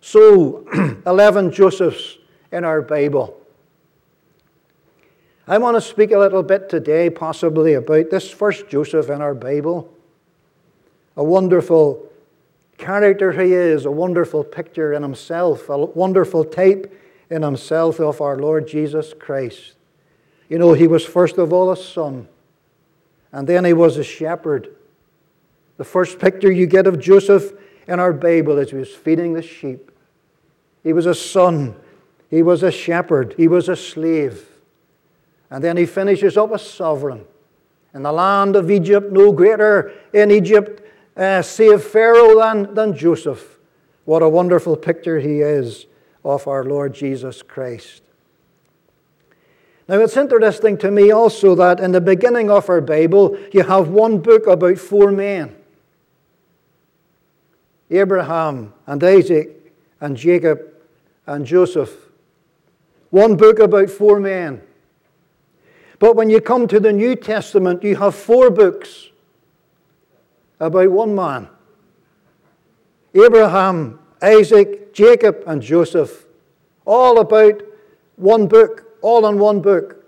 So, 0.01 0.67
11 1.07 1.53
Josephs 1.53 2.19
in 2.53 2.65
our 2.65 2.83
Bible. 2.83 3.37
I 5.47 5.59
want 5.59 5.77
to 5.77 5.81
speak 5.81 6.13
a 6.13 6.19
little 6.19 6.43
bit 6.43 6.69
today, 6.69 7.11
possibly, 7.11 7.75
about 7.75 8.11
this 8.11 8.31
first 8.31 8.69
Joseph 8.69 9.11
in 9.11 9.21
our 9.21 9.35
Bible. 9.35 9.93
A 11.17 11.25
wonderful 11.25 12.10
character 12.81 13.33
he 13.33 13.53
is, 13.53 13.85
a 13.85 13.91
wonderful 13.91 14.43
picture 14.43 14.93
in 14.93 15.03
himself, 15.03 15.69
a 15.69 15.77
wonderful 15.77 16.45
type 16.45 16.93
in 17.29 17.43
himself 17.43 18.01
of 18.01 18.21
our 18.21 18.39
Lord 18.39 18.67
Jesus 18.67 19.15
Christ. 19.17 19.75
You 20.49 20.59
know, 20.59 20.73
he 20.73 20.89
was 20.89 21.05
first 21.05 21.39
of 21.39 21.53
all 21.53 21.71
a 21.71 21.77
son, 21.77 22.27
and 23.31 23.47
then 23.47 23.65
he 23.65 23.73
was 23.73 23.97
a 23.99 24.03
shepherd. 24.03 24.75
The 25.77 25.85
first 25.85 26.19
picture 26.19 26.51
you 26.51 26.67
get 26.67 26.87
of 26.87 26.99
Joseph 26.99 27.53
in 27.87 28.01
our 28.01 28.13
Bible 28.13 28.59
is 28.59 28.71
he 28.71 28.77
was 28.77 28.93
feeding 28.93 29.35
the 29.35 29.43
sheep. 29.43 29.91
He 30.83 30.93
was 30.93 31.07
a 31.07 31.15
son, 31.15 31.77
he 32.31 32.43
was 32.43 32.63
a 32.63 32.73
shepherd, 32.73 33.35
he 33.37 33.47
was 33.47 33.69
a 33.69 33.77
slave. 33.77 34.47
And 35.51 35.63
then 35.63 35.77
he 35.77 35.87
finishes 35.87 36.37
up 36.37 36.53
as 36.53 36.69
sovereign. 36.69 37.25
In 37.93 38.03
the 38.03 38.13
land 38.13 38.57
of 38.57 38.71
Egypt, 38.71 39.13
no 39.13 39.33
greater 39.33 39.93
in 40.13 40.31
Egypt 40.31 40.83
uh, 41.21 41.43
save 41.43 41.85
Pharaoh 41.85 42.35
than, 42.39 42.75
than 42.75 42.97
Joseph. 42.97 43.59
What 44.07 44.23
a 44.23 44.29
wonderful 44.29 44.77
picture 44.77 45.21
he 45.21 45.41
is 45.41 45.87
of 46.25 46.49
our 46.49 46.65
Lord 46.65 46.95
Jesus 46.95 47.43
Christ. 47.43 48.03
Now, 49.87 50.01
it's 50.01 50.17
interesting 50.17 50.79
to 50.79 50.91
me 50.91 51.11
also 51.11 51.55
that 51.57 51.81
in 51.81 51.93
the 51.93 52.01
beginning 52.01 52.51
of 52.51 52.71
our 52.71 52.81
Bible, 52.81 53.37
you 53.53 53.65
have 53.65 53.89
one 53.89 54.19
book 54.19 54.47
about 54.47 54.79
four 54.79 55.13
men 55.13 55.55
Abraham 57.91 58.73
and 58.87 59.03
Isaac 59.03 59.75
and 60.01 60.17
Jacob 60.17 60.61
and 61.27 61.45
Joseph. 61.45 61.93
One 63.11 63.37
book 63.37 63.59
about 63.59 63.91
four 63.91 64.21
men. 64.21 64.63
But 65.99 66.15
when 66.15 66.31
you 66.31 66.41
come 66.41 66.69
to 66.69 66.79
the 66.79 66.93
New 66.93 67.17
Testament, 67.17 67.83
you 67.83 67.97
have 67.97 68.15
four 68.15 68.49
books 68.49 69.10
about 70.61 70.91
one 70.91 71.15
man 71.15 71.49
Abraham, 73.15 73.99
Isaac, 74.23 74.95
Jacob, 74.95 75.43
and 75.47 75.61
Joseph. 75.61 76.27
All 76.85 77.19
about 77.19 77.63
one 78.17 78.47
book, 78.47 78.85
all 79.03 79.27
in 79.27 79.39
one 79.39 79.61
book. 79.61 80.05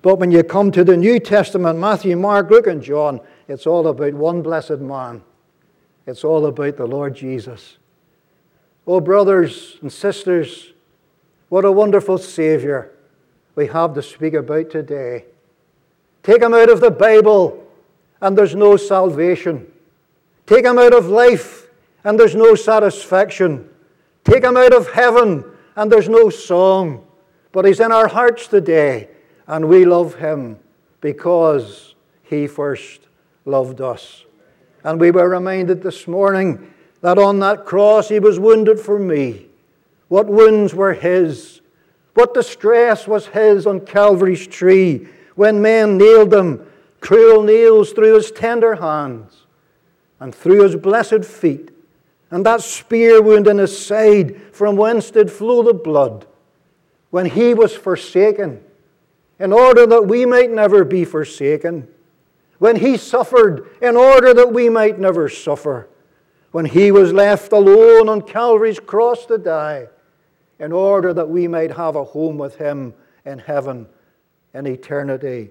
But 0.00 0.16
when 0.16 0.30
you 0.30 0.42
come 0.42 0.70
to 0.72 0.84
the 0.84 0.96
New 0.96 1.18
Testament, 1.18 1.78
Matthew, 1.78 2.16
Mark, 2.16 2.50
Luke, 2.50 2.66
and 2.66 2.82
John, 2.82 3.20
it's 3.48 3.66
all 3.66 3.86
about 3.88 4.14
one 4.14 4.42
blessed 4.42 4.78
man. 4.78 5.22
It's 6.06 6.24
all 6.24 6.46
about 6.46 6.76
the 6.76 6.86
Lord 6.86 7.14
Jesus. 7.14 7.78
Oh, 8.86 9.00
brothers 9.00 9.78
and 9.80 9.90
sisters, 9.90 10.72
what 11.48 11.64
a 11.64 11.72
wonderful 11.72 12.18
Savior 12.18 12.92
we 13.54 13.66
have 13.68 13.94
to 13.94 14.02
speak 14.02 14.34
about 14.34 14.70
today. 14.70 15.24
Take 16.22 16.42
him 16.42 16.54
out 16.54 16.70
of 16.70 16.80
the 16.80 16.90
Bible, 16.90 17.63
and 18.24 18.38
there's 18.38 18.54
no 18.54 18.74
salvation. 18.78 19.70
Take 20.46 20.64
him 20.64 20.78
out 20.78 20.94
of 20.94 21.08
life, 21.08 21.68
and 22.04 22.18
there's 22.18 22.34
no 22.34 22.54
satisfaction. 22.54 23.68
Take 24.24 24.42
him 24.42 24.56
out 24.56 24.72
of 24.72 24.90
heaven, 24.90 25.44
and 25.76 25.92
there's 25.92 26.08
no 26.08 26.30
song. 26.30 27.06
But 27.52 27.66
he's 27.66 27.80
in 27.80 27.92
our 27.92 28.08
hearts 28.08 28.46
today, 28.46 29.10
and 29.46 29.68
we 29.68 29.84
love 29.84 30.14
him 30.14 30.58
because 31.02 31.94
he 32.22 32.46
first 32.46 33.08
loved 33.44 33.82
us. 33.82 34.24
And 34.84 34.98
we 34.98 35.10
were 35.10 35.28
reminded 35.28 35.82
this 35.82 36.08
morning 36.08 36.72
that 37.02 37.18
on 37.18 37.40
that 37.40 37.66
cross 37.66 38.08
he 38.08 38.20
was 38.20 38.40
wounded 38.40 38.80
for 38.80 38.98
me. 38.98 39.48
What 40.08 40.28
wounds 40.28 40.74
were 40.74 40.94
his? 40.94 41.60
What 42.14 42.32
distress 42.32 43.06
was 43.06 43.26
his 43.26 43.66
on 43.66 43.84
Calvary's 43.84 44.46
tree 44.46 45.08
when 45.34 45.60
men 45.60 45.98
nailed 45.98 46.32
him, 46.32 46.66
cruel 47.04 47.42
nails 47.42 47.92
through 47.92 48.14
his 48.14 48.30
tender 48.30 48.76
hands 48.76 49.44
and 50.18 50.34
through 50.34 50.62
his 50.62 50.74
blessed 50.74 51.22
feet, 51.22 51.70
and 52.30 52.46
that 52.46 52.62
spear 52.62 53.20
wound 53.20 53.46
in 53.46 53.58
his 53.58 53.86
side 53.86 54.40
from 54.52 54.74
whence 54.74 55.10
did 55.10 55.30
flow 55.30 55.62
the 55.62 55.74
blood, 55.74 56.26
when 57.10 57.26
he 57.26 57.52
was 57.52 57.76
forsaken, 57.76 58.64
in 59.38 59.52
order 59.52 59.86
that 59.86 60.06
we 60.06 60.24
might 60.24 60.50
never 60.50 60.82
be 60.82 61.04
forsaken, 61.04 61.86
when 62.58 62.76
he 62.76 62.96
suffered 62.96 63.68
in 63.82 63.96
order 63.96 64.32
that 64.32 64.52
we 64.52 64.70
might 64.70 64.98
never 64.98 65.28
suffer, 65.28 65.86
when 66.52 66.64
he 66.64 66.90
was 66.90 67.12
left 67.12 67.52
alone 67.52 68.08
on 68.08 68.22
Calvary's 68.22 68.80
cross 68.80 69.26
to 69.26 69.36
die 69.36 69.88
in 70.58 70.72
order 70.72 71.12
that 71.12 71.28
we 71.28 71.46
might 71.48 71.72
have 71.72 71.96
a 71.96 72.04
home 72.04 72.38
with 72.38 72.56
Him 72.56 72.94
in 73.26 73.40
heaven 73.40 73.86
in 74.54 74.66
eternity 74.66 75.50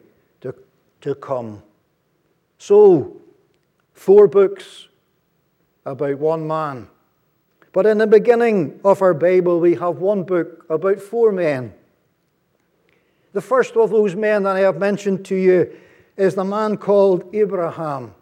to 1.03 1.15
come. 1.15 1.61
So, 2.57 3.21
four 3.93 4.27
books 4.27 4.87
about 5.85 6.17
one 6.17 6.47
man. 6.47 6.87
But 7.73 7.85
in 7.85 7.97
the 7.97 8.07
beginning 8.07 8.79
of 8.85 9.01
our 9.01 9.13
Bible, 9.13 9.59
we 9.59 9.75
have 9.75 9.97
one 9.97 10.23
book 10.23 10.65
about 10.69 10.99
four 10.99 11.31
men. 11.31 11.73
The 13.33 13.41
first 13.41 13.75
of 13.75 13.89
those 13.89 14.15
men 14.15 14.43
that 14.43 14.55
I 14.55 14.61
have 14.61 14.77
mentioned 14.77 15.25
to 15.25 15.35
you 15.35 15.75
is 16.15 16.35
the 16.35 16.43
man 16.45 16.77
called 16.77 17.35
Abraham. 17.35 18.13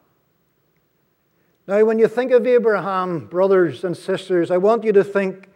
Now, 1.68 1.86
when 1.86 2.00
you 2.00 2.08
think 2.08 2.32
of 2.32 2.48
Abraham, 2.48 3.28
brothers 3.28 3.84
and 3.84 3.96
sisters, 3.96 4.50
I 4.50 4.58
want 4.58 4.84
you 4.84 4.94
to 4.94 5.04
think 5.04 5.50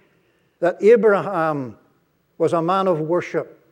that 0.59 0.77
Abraham 0.83 1.77
was 2.37 2.53
a 2.53 2.61
man 2.61 2.87
of 2.87 2.99
worship. 2.99 3.64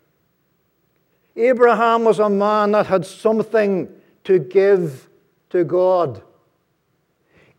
Abraham 1.36 2.04
was 2.04 2.20
a 2.20 2.30
man 2.30 2.72
that 2.72 2.88
had 2.88 3.06
something 3.06 3.90
to 4.24 4.40
give 4.40 5.10
to 5.50 5.64
God. 5.64 6.22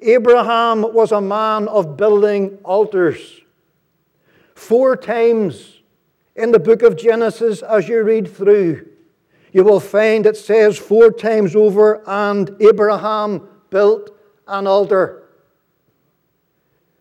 Abraham 0.00 0.82
was 0.94 1.12
a 1.12 1.20
man 1.20 1.66
of 1.68 1.96
building 1.96 2.58
altars. 2.64 3.40
Four 4.54 4.96
times 4.96 5.80
in 6.36 6.52
the 6.52 6.58
book 6.58 6.82
of 6.82 6.96
Genesis, 6.96 7.62
as 7.62 7.88
you 7.88 8.02
read 8.02 8.28
through, 8.28 8.88
you 9.52 9.64
will 9.64 9.80
find 9.80 10.26
it 10.26 10.36
says 10.36 10.76
four 10.76 11.10
times 11.10 11.54
over, 11.54 12.02
and 12.06 12.56
Abraham 12.60 13.48
built 13.70 14.10
an 14.46 14.66
altar. 14.66 15.28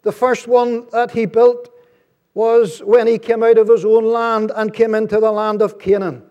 The 0.04 0.12
first 0.12 0.48
one 0.48 0.88
that 0.92 1.12
he 1.12 1.26
built 1.26 1.70
was 2.34 2.80
when 2.80 3.08
he 3.08 3.18
came 3.18 3.44
out 3.44 3.58
of 3.58 3.68
his 3.68 3.86
own 3.86 4.06
land 4.06 4.52
and 4.56 4.74
came 4.74 4.96
into 4.96 5.20
the 5.20 5.32
land 5.32 5.62
of 5.62 5.80
Canaan. 5.80 6.24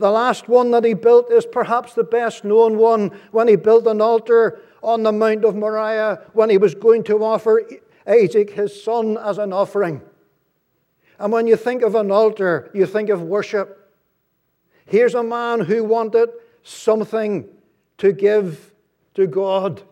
The 0.00 0.10
last 0.10 0.48
one 0.48 0.70
that 0.70 0.82
he 0.82 0.94
built 0.94 1.30
is 1.30 1.44
perhaps 1.44 1.92
the 1.92 2.04
best 2.04 2.42
known 2.42 2.78
one 2.78 3.10
when 3.32 3.48
he 3.48 3.56
built 3.56 3.86
an 3.86 4.00
altar 4.00 4.58
on 4.82 5.02
the 5.02 5.12
Mount 5.12 5.44
of 5.44 5.54
Moriah 5.54 6.22
when 6.32 6.48
he 6.48 6.56
was 6.56 6.74
going 6.74 7.04
to 7.04 7.22
offer 7.22 7.62
Isaac, 8.08 8.48
his 8.48 8.82
son, 8.82 9.18
as 9.18 9.36
an 9.36 9.52
offering. 9.52 10.00
And 11.18 11.30
when 11.30 11.46
you 11.46 11.54
think 11.54 11.82
of 11.82 11.94
an 11.96 12.10
altar, 12.10 12.70
you 12.72 12.86
think 12.86 13.10
of 13.10 13.20
worship. 13.20 13.92
Here's 14.86 15.14
a 15.14 15.22
man 15.22 15.60
who 15.60 15.84
wanted 15.84 16.30
something 16.62 17.46
to 17.98 18.12
give 18.12 18.72
to 19.16 19.26
God. 19.26 19.82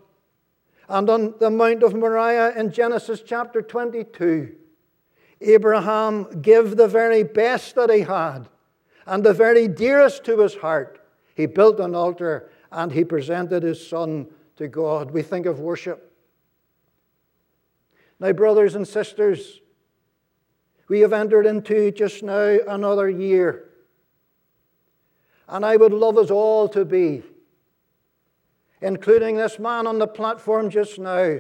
And 0.89 1.11
on 1.11 1.35
the 1.39 1.51
Mount 1.51 1.83
of 1.83 1.95
Moriah 1.95 2.59
in 2.59 2.73
Genesis 2.73 3.21
chapter 3.21 3.61
22, 3.61 4.57
Abraham 5.43 6.41
gave 6.41 6.79
the 6.79 6.89
very 6.89 7.25
best 7.25 7.75
that 7.75 7.91
he 7.91 8.01
had 8.01 8.49
and 9.09 9.25
the 9.25 9.33
very 9.33 9.67
dearest 9.67 10.23
to 10.25 10.39
his 10.41 10.55
heart. 10.55 11.01
He 11.35 11.47
built 11.47 11.81
an 11.81 11.95
altar 11.95 12.51
and 12.71 12.93
he 12.93 13.05
presented 13.05 13.63
his 13.63 13.85
son 13.85 14.29
to 14.57 14.69
God. 14.69 15.11
We 15.11 15.23
think 15.23 15.47
of 15.47 15.61
worship. 15.61 16.13
Now, 18.21 18.33
brothers 18.33 18.75
and 18.75 18.87
sisters, 18.87 19.61
we 20.89 21.01
have 21.01 21.15
entered 21.15 21.47
into 21.47 21.91
just 21.91 22.23
now 22.23 22.59
another 22.69 23.09
year. 23.09 23.71
And 25.49 25.65
I 25.65 25.77
would 25.77 25.95
love 25.95 26.19
us 26.19 26.31
all 26.31 26.69
to 26.69 26.85
be, 26.85 27.23
including 28.83 29.37
this 29.37 29.59
man 29.59 29.87
on 29.87 29.99
the 29.99 30.07
platform 30.07 30.69
just 30.69 30.99
now, 30.99 31.39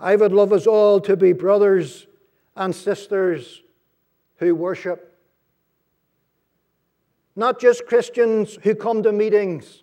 I 0.00 0.16
would 0.16 0.32
love 0.32 0.52
us 0.52 0.66
all 0.66 1.00
to 1.02 1.16
be 1.16 1.32
brothers 1.32 2.06
and 2.56 2.74
sisters 2.74 3.62
who 4.36 4.54
worship. 4.54 5.13
Not 7.36 7.60
just 7.60 7.86
Christians 7.86 8.58
who 8.62 8.74
come 8.74 9.02
to 9.02 9.12
meetings, 9.12 9.82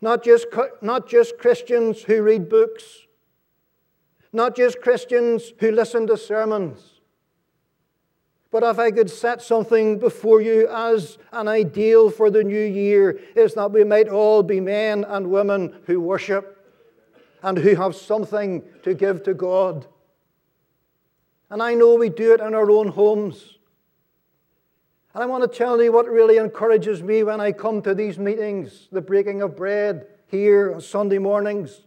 not 0.00 0.24
just, 0.24 0.46
not 0.80 1.08
just 1.08 1.38
Christians 1.38 2.02
who 2.02 2.22
read 2.22 2.48
books, 2.48 3.06
not 4.32 4.56
just 4.56 4.80
Christians 4.80 5.52
who 5.58 5.72
listen 5.72 6.06
to 6.06 6.16
sermons. 6.16 7.00
But 8.50 8.64
if 8.64 8.78
I 8.78 8.90
could 8.90 9.10
set 9.10 9.42
something 9.42 9.98
before 9.98 10.40
you 10.40 10.68
as 10.68 11.18
an 11.32 11.46
ideal 11.46 12.10
for 12.10 12.30
the 12.30 12.42
new 12.42 12.64
year, 12.64 13.20
is 13.36 13.54
that 13.54 13.70
we 13.70 13.84
might 13.84 14.08
all 14.08 14.42
be 14.42 14.60
men 14.60 15.04
and 15.04 15.30
women 15.30 15.74
who 15.86 16.00
worship 16.00 16.56
and 17.42 17.58
who 17.58 17.76
have 17.76 17.94
something 17.94 18.62
to 18.82 18.94
give 18.94 19.22
to 19.24 19.34
God. 19.34 19.86
And 21.48 21.62
I 21.62 21.74
know 21.74 21.94
we 21.94 22.08
do 22.08 22.32
it 22.32 22.40
in 22.40 22.54
our 22.54 22.70
own 22.70 22.88
homes. 22.88 23.58
And 25.12 25.22
I 25.22 25.26
want 25.26 25.50
to 25.50 25.58
tell 25.58 25.82
you 25.82 25.90
what 25.90 26.08
really 26.08 26.36
encourages 26.36 27.02
me 27.02 27.24
when 27.24 27.40
I 27.40 27.50
come 27.50 27.82
to 27.82 27.94
these 27.94 28.18
meetings, 28.18 28.88
the 28.92 29.00
breaking 29.00 29.42
of 29.42 29.56
bread 29.56 30.06
here 30.28 30.72
on 30.72 30.80
Sunday 30.80 31.18
mornings. 31.18 31.82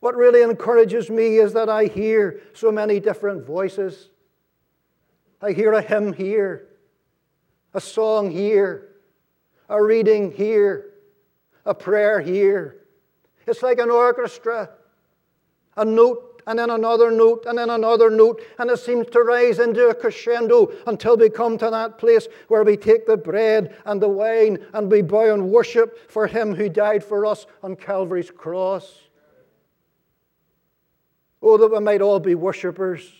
What 0.00 0.14
really 0.14 0.42
encourages 0.42 1.08
me 1.08 1.38
is 1.38 1.54
that 1.54 1.70
I 1.70 1.86
hear 1.86 2.42
so 2.52 2.70
many 2.70 3.00
different 3.00 3.46
voices. 3.46 4.10
I 5.40 5.52
hear 5.52 5.72
a 5.72 5.80
hymn 5.80 6.12
here, 6.12 6.68
a 7.72 7.80
song 7.80 8.30
here, 8.30 8.88
a 9.70 9.82
reading 9.82 10.30
here, 10.30 10.90
a 11.64 11.74
prayer 11.74 12.20
here. 12.20 12.82
It's 13.46 13.62
like 13.62 13.78
an 13.78 13.90
orchestra, 13.90 14.68
a 15.74 15.84
note 15.86 16.33
and 16.46 16.58
then 16.58 16.70
another 16.70 17.10
note, 17.10 17.44
and 17.46 17.58
then 17.58 17.70
another 17.70 18.10
note, 18.10 18.42
and 18.58 18.70
it 18.70 18.78
seems 18.78 19.08
to 19.10 19.20
rise 19.20 19.58
into 19.58 19.88
a 19.88 19.94
crescendo 19.94 20.72
until 20.86 21.16
we 21.16 21.30
come 21.30 21.56
to 21.58 21.70
that 21.70 21.98
place 21.98 22.28
where 22.48 22.64
we 22.64 22.76
take 22.76 23.06
the 23.06 23.16
bread 23.16 23.74
and 23.86 24.00
the 24.00 24.08
wine 24.08 24.58
and 24.74 24.90
we 24.90 25.02
bow 25.02 25.32
and 25.32 25.50
worship 25.50 26.10
for 26.10 26.26
Him 26.26 26.54
who 26.54 26.68
died 26.68 27.02
for 27.02 27.24
us 27.24 27.46
on 27.62 27.76
Calvary's 27.76 28.30
cross. 28.30 29.00
Oh, 31.42 31.56
that 31.58 31.72
we 31.72 31.80
might 31.80 32.02
all 32.02 32.20
be 32.20 32.34
worshippers. 32.34 33.10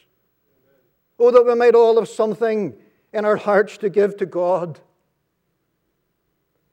Oh, 1.19 1.31
that 1.31 1.47
we 1.47 1.55
might 1.55 1.75
all 1.75 1.99
have 1.99 2.09
something 2.09 2.75
in 3.13 3.25
our 3.25 3.37
hearts 3.37 3.79
to 3.79 3.89
give 3.89 4.17
to 4.19 4.27
God. 4.27 4.81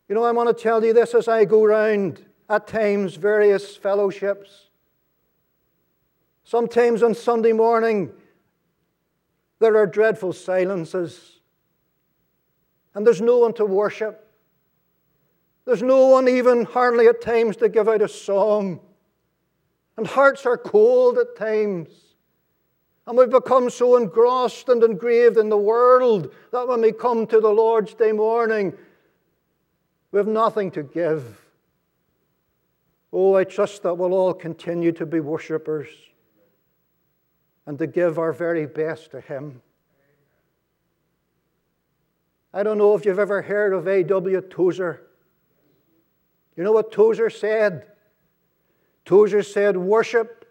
You 0.09 0.15
know, 0.15 0.23
I 0.23 0.31
want 0.31 0.49
to 0.49 0.63
tell 0.63 0.83
you 0.83 0.91
this 0.91 1.13
as 1.13 1.27
I 1.27 1.45
go 1.45 1.63
round 1.63 2.25
at 2.49 2.67
times 2.67 3.15
various 3.15 3.77
fellowships. 3.77 4.70
Sometimes 6.51 7.01
on 7.01 7.15
Sunday 7.15 7.53
morning, 7.53 8.11
there 9.59 9.77
are 9.77 9.87
dreadful 9.87 10.33
silences, 10.33 11.39
and 12.93 13.07
there's 13.07 13.21
no 13.21 13.37
one 13.37 13.53
to 13.53 13.65
worship. 13.65 14.29
There's 15.63 15.81
no 15.81 16.07
one, 16.07 16.27
even 16.27 16.65
hardly 16.65 17.07
at 17.07 17.21
times, 17.21 17.55
to 17.55 17.69
give 17.69 17.87
out 17.87 18.01
a 18.01 18.09
song. 18.09 18.81
And 19.95 20.05
hearts 20.05 20.45
are 20.45 20.57
cold 20.57 21.17
at 21.19 21.37
times. 21.37 21.87
And 23.07 23.17
we've 23.17 23.29
become 23.29 23.69
so 23.69 23.95
engrossed 23.95 24.67
and 24.67 24.83
engraved 24.83 25.37
in 25.37 25.47
the 25.47 25.55
world 25.55 26.33
that 26.51 26.67
when 26.67 26.81
we 26.81 26.91
come 26.91 27.27
to 27.27 27.39
the 27.39 27.47
Lord's 27.47 27.93
Day 27.93 28.11
morning, 28.11 28.73
we 30.11 30.17
have 30.17 30.27
nothing 30.27 30.69
to 30.71 30.83
give. 30.83 31.45
Oh, 33.13 33.35
I 33.35 33.45
trust 33.45 33.83
that 33.83 33.93
we'll 33.93 34.13
all 34.13 34.33
continue 34.33 34.91
to 34.91 35.05
be 35.05 35.21
worshippers 35.21 35.87
and 37.65 37.77
to 37.79 37.87
give 37.87 38.17
our 38.17 38.33
very 38.33 38.65
best 38.65 39.11
to 39.11 39.21
Him. 39.21 39.61
I 42.53 42.63
don't 42.63 42.77
know 42.77 42.95
if 42.95 43.05
you've 43.05 43.19
ever 43.19 43.41
heard 43.41 43.73
of 43.73 43.87
A.W. 43.87 44.41
Tozer. 44.41 45.01
You 46.57 46.63
know 46.63 46.73
what 46.73 46.91
Tozer 46.91 47.29
said? 47.29 47.87
Tozer 49.05 49.41
said, 49.41 49.77
Worship, 49.77 50.45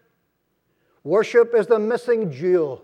worship 1.03 1.53
is 1.53 1.67
the 1.67 1.79
missing 1.79 2.31
jewel 2.31 2.83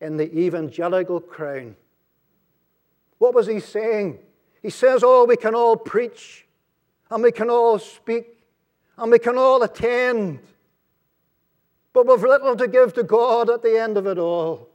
in 0.00 0.16
the 0.16 0.30
evangelical 0.36 1.20
crown. 1.20 1.76
What 3.18 3.34
was 3.34 3.46
he 3.46 3.60
saying? 3.60 4.18
He 4.62 4.70
says, 4.70 5.02
Oh, 5.04 5.24
we 5.24 5.36
can 5.36 5.54
all 5.54 5.76
preach, 5.76 6.44
and 7.10 7.22
we 7.22 7.32
can 7.32 7.50
all 7.50 7.78
speak, 7.78 8.26
and 8.98 9.12
we 9.12 9.18
can 9.18 9.38
all 9.38 9.62
attend 9.62 10.40
but 11.96 12.06
we've 12.06 12.22
little 12.22 12.54
to 12.54 12.68
give 12.68 12.92
to 12.92 13.02
God 13.02 13.48
at 13.48 13.62
the 13.62 13.80
end 13.80 13.96
of 13.96 14.06
it 14.06 14.18
all. 14.18 14.68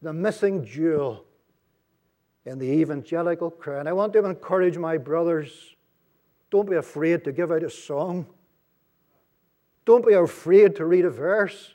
The 0.00 0.10
missing 0.10 0.64
jewel 0.64 1.26
in 2.46 2.58
the 2.58 2.64
evangelical 2.64 3.50
crown. 3.50 3.86
I 3.86 3.92
want 3.92 4.14
to 4.14 4.24
encourage 4.24 4.78
my 4.78 4.96
brothers 4.96 5.76
don't 6.50 6.68
be 6.68 6.76
afraid 6.76 7.24
to 7.24 7.32
give 7.32 7.52
out 7.52 7.62
a 7.62 7.68
song, 7.68 8.24
don't 9.84 10.06
be 10.06 10.14
afraid 10.14 10.76
to 10.76 10.86
read 10.86 11.04
a 11.04 11.10
verse. 11.10 11.74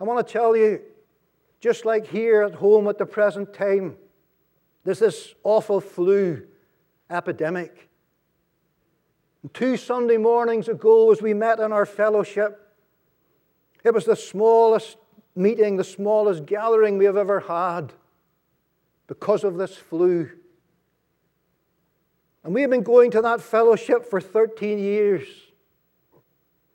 I 0.00 0.04
want 0.04 0.26
to 0.26 0.32
tell 0.32 0.56
you, 0.56 0.80
just 1.60 1.84
like 1.84 2.06
here 2.06 2.44
at 2.44 2.54
home 2.54 2.88
at 2.88 2.96
the 2.96 3.04
present 3.04 3.52
time, 3.52 3.98
there's 4.84 5.00
this 5.00 5.34
awful 5.44 5.82
flu 5.82 6.46
epidemic. 7.10 7.90
Two 9.52 9.76
Sunday 9.76 10.16
mornings 10.16 10.68
ago, 10.68 11.12
as 11.12 11.20
we 11.20 11.34
met 11.34 11.60
in 11.60 11.72
our 11.72 11.84
fellowship, 11.84 12.72
it 13.84 13.92
was 13.92 14.06
the 14.06 14.16
smallest 14.16 14.96
meeting, 15.36 15.76
the 15.76 15.84
smallest 15.84 16.46
gathering 16.46 16.96
we 16.96 17.04
have 17.04 17.16
ever 17.16 17.40
had 17.40 17.92
because 19.06 19.44
of 19.44 19.58
this 19.58 19.76
flu. 19.76 20.30
And 22.42 22.54
we 22.54 22.62
have 22.62 22.70
been 22.70 22.82
going 22.82 23.10
to 23.10 23.22
that 23.22 23.42
fellowship 23.42 24.06
for 24.06 24.20
13 24.20 24.78
years. 24.78 25.26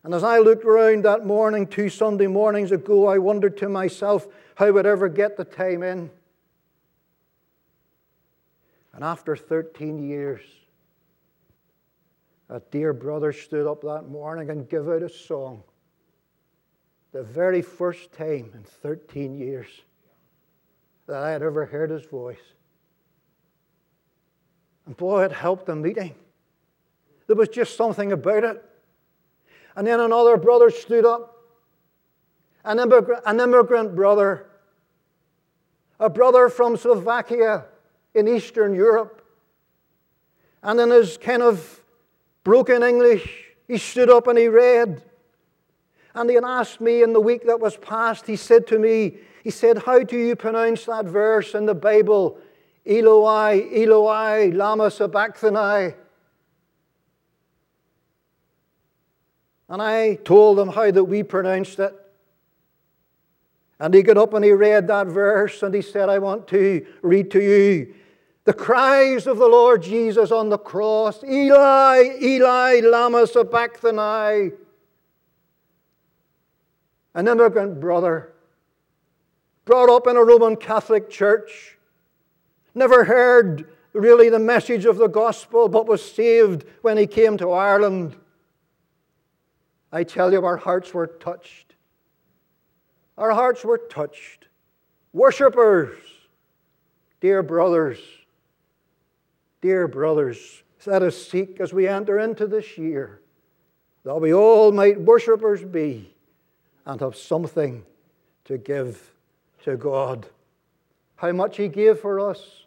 And 0.04 0.14
as 0.14 0.24
I 0.24 0.40
looked 0.40 0.66
around 0.66 1.06
that 1.06 1.26
morning, 1.26 1.68
two 1.68 1.90
Sunday 1.90 2.28
mornings 2.28 2.72
ago, 2.72 3.08
I 3.08 3.18
wondered 3.18 3.58
to 3.58 3.70
myself 3.70 4.28
how 4.56 4.68
I 4.68 4.72
would 4.72 4.86
ever 4.86 5.10
get 5.10 5.38
the 5.38 5.44
time 5.44 5.84
in. 5.84 6.12
And 8.94 9.04
after 9.04 9.36
13 9.36 10.08
years, 10.08 10.42
a 12.50 12.60
dear 12.72 12.94
brother 12.94 13.32
stood 13.32 13.68
up 13.68 13.82
that 13.82 14.10
morning 14.10 14.50
and 14.50 14.68
gave 14.68 14.88
out 14.90 15.04
a 15.04 15.10
song. 15.10 15.64
The 17.12 17.24
very 17.24 17.62
first 17.62 18.12
time 18.12 18.52
in 18.54 18.64
13 18.82 19.36
years 19.36 19.68
that 21.08 21.24
I 21.24 21.32
had 21.32 21.44
ever 21.44 21.66
heard 21.66 21.92
his 21.92 22.06
voice. 22.06 22.38
And 24.86 24.98
boy, 24.98 25.24
it 25.24 25.32
helped 25.32 25.68
the 25.68 25.76
meeting. 25.76 26.16
There 27.28 27.36
was 27.36 27.50
just 27.50 27.78
something 27.78 28.12
about 28.12 28.44
it. 28.44 28.64
And 29.76 29.86
then 29.86 30.00
another 30.00 30.36
brother 30.38 30.72
stood 30.72 31.06
up, 31.06 31.36
an 32.64 32.80
immigrant, 32.80 33.24
an 33.26 33.40
immigrant 33.40 33.96
brother, 33.96 34.48
a 36.00 36.10
brother 36.10 36.50
from 36.50 36.76
Slovakia 36.76 37.66
in 38.16 38.28
Eastern 38.28 38.74
Europe. 38.74 39.24
And 40.64 40.80
in 40.80 40.90
his 40.90 41.18
kind 41.18 41.44
of 41.44 41.79
broken 42.50 42.82
English, 42.82 43.30
he 43.68 43.78
stood 43.78 44.10
up 44.10 44.26
and 44.26 44.36
he 44.36 44.48
read. 44.48 45.04
And 46.16 46.28
he 46.28 46.36
asked 46.38 46.82
me 46.82 47.04
in 47.04 47.14
the 47.14 47.20
week 47.20 47.46
that 47.46 47.60
was 47.60 47.78
past, 47.78 48.26
he 48.26 48.38
said 48.38 48.66
to 48.68 48.80
me, 48.80 49.18
he 49.44 49.52
said, 49.52 49.78
How 49.78 50.02
do 50.02 50.18
you 50.18 50.36
pronounce 50.36 50.86
that 50.86 51.06
verse 51.06 51.54
in 51.54 51.68
the 51.68 51.76
Bible? 51.76 52.40
Eloi, 52.88 53.70
Eloi, 53.72 54.50
lama 54.52 54.90
sabachthani. 54.90 55.94
And 59.70 59.80
I 59.80 60.16
told 60.16 60.58
him 60.58 60.70
how 60.70 60.90
that 60.90 61.04
we 61.04 61.22
pronounced 61.22 61.78
it. 61.78 61.94
And 63.80 63.94
he 63.94 64.02
got 64.02 64.18
up 64.18 64.34
and 64.34 64.44
he 64.44 64.54
read 64.54 64.88
that 64.88 65.06
verse 65.06 65.62
and 65.62 65.76
he 65.76 65.84
said, 65.84 66.10
I 66.10 66.18
want 66.18 66.48
to 66.48 66.84
read 67.04 67.30
to 67.30 67.40
you 67.40 67.94
the 68.50 68.54
cries 68.54 69.28
of 69.28 69.38
the 69.38 69.46
Lord 69.46 69.84
Jesus 69.84 70.32
on 70.32 70.50
the 70.50 70.58
cross 70.58 71.24
Eli, 71.24 72.18
Eli, 72.20 72.80
Lama 72.84 73.28
Sabachthani. 73.28 74.50
An 77.14 77.28
immigrant 77.28 77.80
brother, 77.80 78.34
brought 79.66 79.96
up 79.96 80.08
in 80.08 80.18
a 80.18 80.24
Roman 80.24 80.56
Catholic 80.56 81.12
church, 81.12 81.78
never 82.74 83.04
heard 83.04 83.70
really 83.94 84.30
the 84.30 84.40
message 84.40 84.86
of 84.86 84.98
the 84.98 85.06
gospel, 85.06 85.70
but 85.70 85.86
was 85.86 86.04
saved 86.04 86.66
when 86.82 86.98
he 86.98 87.06
came 87.06 87.38
to 87.38 87.52
Ireland. 87.52 88.16
I 89.92 90.04
tell 90.04 90.32
you, 90.32 90.44
our 90.44 90.58
hearts 90.58 90.92
were 90.92 91.06
touched. 91.06 91.76
Our 93.16 93.30
hearts 93.30 93.64
were 93.64 93.78
touched. 93.78 94.48
Worshippers, 95.14 96.00
dear 97.22 97.44
brothers, 97.44 98.00
Dear 99.62 99.88
brothers, 99.88 100.64
let 100.86 101.02
us 101.02 101.16
seek 101.28 101.60
as 101.60 101.74
we 101.74 101.88
enter 101.88 102.20
into 102.20 102.48
this 102.48 102.78
year 102.78 103.22
that 104.04 104.16
we 104.16 104.34
all 104.34 104.72
might 104.72 105.00
worshippers 105.00 105.64
be 105.64 106.14
and 106.86 107.02
have 107.02 107.16
something 107.16 107.84
to 108.46 108.58
give 108.58 109.12
to 109.64 109.76
God. 109.76 110.28
How 111.18 111.32
much 111.34 111.58
He 111.58 111.68
gave 111.68 112.00
for 112.00 112.20
us? 112.20 112.64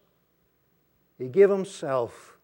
He 1.19 1.29
gave 1.29 1.49
Himself, 1.49 2.37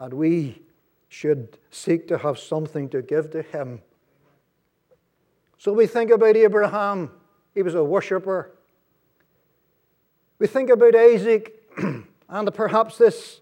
and 0.00 0.12
we 0.12 0.62
should 1.08 1.56
seek 1.70 2.08
to 2.08 2.18
have 2.18 2.38
something 2.38 2.88
to 2.90 3.02
give 3.02 3.30
to 3.30 3.42
Him. 3.42 3.80
So 5.58 5.72
we 5.72 5.86
think 5.86 6.10
about 6.10 6.36
Abraham, 6.36 7.10
he 7.54 7.62
was 7.62 7.74
a 7.74 7.82
worshipper. 7.82 8.52
We 10.38 10.46
think 10.46 10.70
about 10.70 10.94
Isaac, 10.94 11.64
and 12.28 12.54
perhaps 12.54 12.98
this 12.98 13.40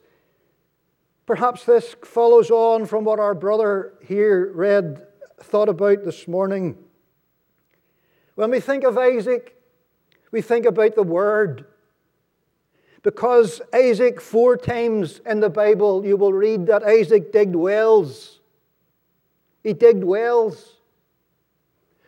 Perhaps 1.26 1.64
this 1.64 1.96
follows 2.04 2.50
on 2.50 2.86
from 2.86 3.04
what 3.04 3.18
our 3.18 3.34
brother 3.34 3.94
here 4.00 4.52
read, 4.52 5.04
thought 5.40 5.68
about 5.68 6.04
this 6.04 6.28
morning. 6.28 6.78
When 8.36 8.50
we 8.50 8.60
think 8.60 8.84
of 8.84 8.96
Isaac, 8.96 9.56
We 10.32 10.42
think 10.42 10.66
about 10.66 10.94
the 10.94 11.02
Word. 11.02 11.64
Because 13.02 13.62
Isaac, 13.72 14.20
four 14.20 14.56
times 14.56 15.20
in 15.24 15.40
the 15.40 15.48
Bible, 15.48 16.04
you 16.04 16.16
will 16.16 16.32
read 16.32 16.66
that 16.66 16.82
Isaac 16.82 17.32
digged 17.32 17.54
wells. 17.54 18.40
He 19.62 19.72
digged 19.72 20.04
wells. 20.04 20.74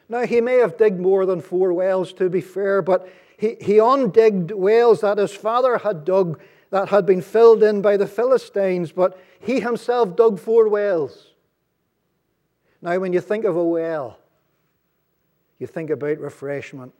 Now, 0.08 0.26
he 0.26 0.40
may 0.40 0.56
have 0.56 0.76
digged 0.76 1.00
more 1.00 1.24
than 1.24 1.40
four 1.40 1.72
wells, 1.72 2.12
to 2.14 2.28
be 2.28 2.40
fair, 2.40 2.82
but 2.82 3.08
he, 3.38 3.56
he 3.60 3.78
undigged 3.78 4.50
wells 4.50 5.02
that 5.02 5.18
his 5.18 5.32
father 5.32 5.78
had 5.78 6.04
dug 6.04 6.40
that 6.70 6.88
had 6.88 7.06
been 7.06 7.22
filled 7.22 7.62
in 7.62 7.80
by 7.80 7.96
the 7.96 8.06
Philistines, 8.06 8.92
but 8.92 9.18
he 9.40 9.60
himself 9.60 10.16
dug 10.16 10.38
four 10.38 10.68
wells. 10.68 11.34
Now, 12.82 12.98
when 12.98 13.12
you 13.12 13.20
think 13.20 13.44
of 13.44 13.56
a 13.56 13.64
well, 13.64 14.18
you 15.58 15.66
think 15.66 15.90
about 15.90 16.18
refreshment. 16.18 16.92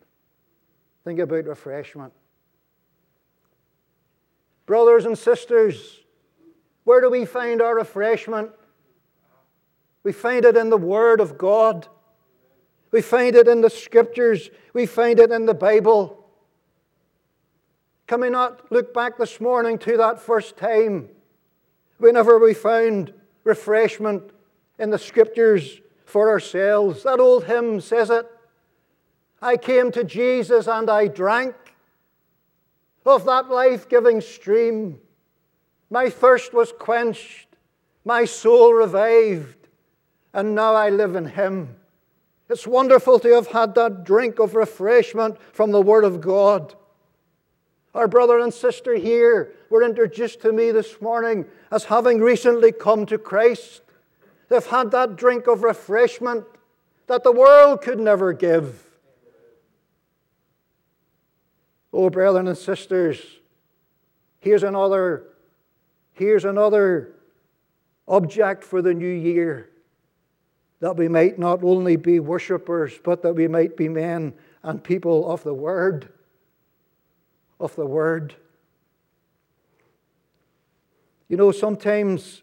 Think 1.04 1.20
about 1.20 1.44
refreshment. 1.44 2.12
Brothers 4.66 5.06
and 5.06 5.16
sisters, 5.16 6.00
where 6.84 7.00
do 7.00 7.10
we 7.10 7.24
find 7.24 7.62
our 7.62 7.76
refreshment? 7.76 8.50
We 10.02 10.12
find 10.12 10.44
it 10.44 10.56
in 10.56 10.70
the 10.70 10.76
Word 10.76 11.20
of 11.20 11.38
God. 11.38 11.86
We 12.90 13.02
find 13.02 13.36
it 13.36 13.46
in 13.46 13.60
the 13.60 13.70
Scriptures. 13.70 14.50
We 14.72 14.86
find 14.86 15.20
it 15.20 15.30
in 15.30 15.46
the 15.46 15.54
Bible. 15.54 16.17
Can 18.08 18.22
we 18.22 18.30
not 18.30 18.72
look 18.72 18.94
back 18.94 19.18
this 19.18 19.38
morning 19.38 19.76
to 19.80 19.98
that 19.98 20.18
first 20.18 20.56
time 20.56 21.10
whenever 21.98 22.38
we 22.38 22.54
found 22.54 23.12
refreshment 23.44 24.22
in 24.78 24.88
the 24.88 24.98
Scriptures 24.98 25.82
for 26.06 26.30
ourselves? 26.30 27.02
That 27.02 27.20
old 27.20 27.44
hymn 27.44 27.82
says 27.82 28.08
it. 28.08 28.26
I 29.42 29.58
came 29.58 29.92
to 29.92 30.04
Jesus 30.04 30.66
and 30.66 30.88
I 30.88 31.08
drank 31.08 31.54
of 33.04 33.26
that 33.26 33.50
life 33.50 33.90
giving 33.90 34.22
stream. 34.22 35.00
My 35.90 36.08
thirst 36.08 36.54
was 36.54 36.72
quenched, 36.72 37.48
my 38.06 38.24
soul 38.24 38.72
revived, 38.72 39.68
and 40.32 40.54
now 40.54 40.74
I 40.74 40.88
live 40.88 41.14
in 41.14 41.26
Him. 41.26 41.76
It's 42.48 42.66
wonderful 42.66 43.18
to 43.18 43.34
have 43.34 43.48
had 43.48 43.74
that 43.74 44.04
drink 44.04 44.38
of 44.38 44.54
refreshment 44.54 45.36
from 45.52 45.72
the 45.72 45.82
Word 45.82 46.04
of 46.04 46.22
God. 46.22 46.74
Our 47.94 48.06
brother 48.06 48.38
and 48.38 48.52
sister 48.52 48.94
here 48.94 49.54
were 49.70 49.82
introduced 49.82 50.40
to 50.42 50.52
me 50.52 50.70
this 50.70 51.00
morning 51.00 51.46
as 51.70 51.84
having 51.84 52.20
recently 52.20 52.72
come 52.72 53.06
to 53.06 53.18
Christ. 53.18 53.82
They've 54.48 54.64
had 54.64 54.90
that 54.90 55.16
drink 55.16 55.46
of 55.46 55.62
refreshment 55.62 56.44
that 57.06 57.24
the 57.24 57.32
world 57.32 57.80
could 57.80 57.98
never 57.98 58.32
give. 58.32 58.84
Oh, 61.92 62.10
brethren 62.10 62.46
and 62.46 62.56
sisters, 62.56 63.20
here's 64.40 64.62
another, 64.62 65.24
here's 66.12 66.44
another 66.44 67.14
object 68.06 68.62
for 68.62 68.82
the 68.82 68.92
new 68.92 69.06
year 69.06 69.70
that 70.80 70.96
we 70.96 71.08
might 71.08 71.38
not 71.38 71.64
only 71.64 71.96
be 71.96 72.20
worshippers, 72.20 72.98
but 73.02 73.22
that 73.22 73.34
we 73.34 73.48
might 73.48 73.76
be 73.76 73.88
men 73.88 74.32
and 74.62 74.84
people 74.84 75.30
of 75.30 75.42
the 75.42 75.54
Word 75.54 76.12
of 77.60 77.74
the 77.76 77.86
Word. 77.86 78.34
You 81.28 81.36
know, 81.36 81.52
sometimes, 81.52 82.42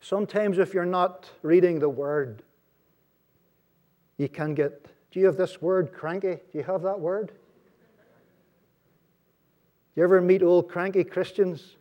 sometimes 0.00 0.58
if 0.58 0.72
you're 0.72 0.86
not 0.86 1.30
reading 1.42 1.78
the 1.78 1.88
Word, 1.88 2.42
you 4.16 4.28
can 4.28 4.54
get. 4.54 4.86
Do 5.10 5.20
you 5.20 5.26
have 5.26 5.36
this 5.36 5.62
word, 5.62 5.92
cranky? 5.92 6.34
Do 6.50 6.58
you 6.58 6.64
have 6.64 6.82
that 6.82 6.98
word? 6.98 7.28
Do 7.28 7.34
you 10.00 10.04
ever 10.04 10.20
meet 10.20 10.42
old 10.42 10.68
cranky 10.68 11.04
Christians? 11.04 11.76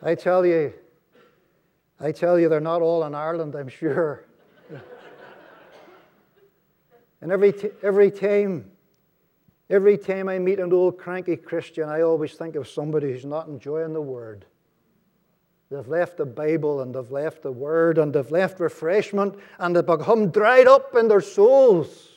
I 0.00 0.14
tell 0.14 0.46
you, 0.46 0.72
I 1.98 2.12
tell 2.12 2.38
you, 2.38 2.48
they're 2.48 2.60
not 2.60 2.82
all 2.82 3.02
in 3.02 3.16
Ireland, 3.16 3.56
I'm 3.56 3.68
sure. 3.68 4.24
and 7.20 7.32
every, 7.32 7.52
t- 7.52 7.70
every 7.82 8.12
time 8.12 8.70
Every 9.70 9.98
time 9.98 10.28
I 10.28 10.38
meet 10.38 10.60
an 10.60 10.72
old 10.72 10.98
cranky 10.98 11.36
Christian, 11.36 11.88
I 11.88 12.00
always 12.00 12.34
think 12.34 12.56
of 12.56 12.66
somebody 12.66 13.12
who's 13.12 13.26
not 13.26 13.48
enjoying 13.48 13.92
the 13.92 14.00
Word. 14.00 14.46
They've 15.70 15.86
left 15.86 16.16
the 16.16 16.24
Bible 16.24 16.80
and 16.80 16.94
they've 16.94 17.10
left 17.10 17.42
the 17.42 17.52
Word 17.52 17.98
and 17.98 18.12
they've 18.12 18.30
left 18.30 18.58
refreshment 18.60 19.38
and 19.58 19.76
they've 19.76 19.84
become 19.84 20.30
dried 20.30 20.66
up 20.66 20.96
in 20.96 21.08
their 21.08 21.20
souls. 21.20 22.08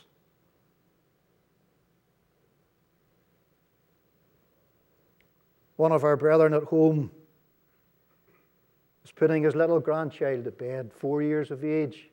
One 5.75 5.91
of 5.91 6.05
our 6.05 6.15
brethren 6.15 6.53
at 6.53 6.63
home 6.63 7.11
was 9.01 9.11
putting 9.11 9.43
his 9.43 9.55
little 9.55 9.79
grandchild 9.81 10.45
to 10.45 10.51
bed, 10.51 10.91
four 10.93 11.21
years 11.21 11.51
of 11.51 11.65
age. 11.65 12.07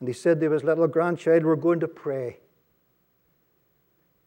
And 0.00 0.08
he 0.08 0.14
said 0.14 0.40
to 0.40 0.50
his 0.50 0.64
little 0.64 0.88
grandchild, 0.88 1.44
We're 1.44 1.56
going 1.56 1.80
to 1.80 1.88
pray. 1.88 2.38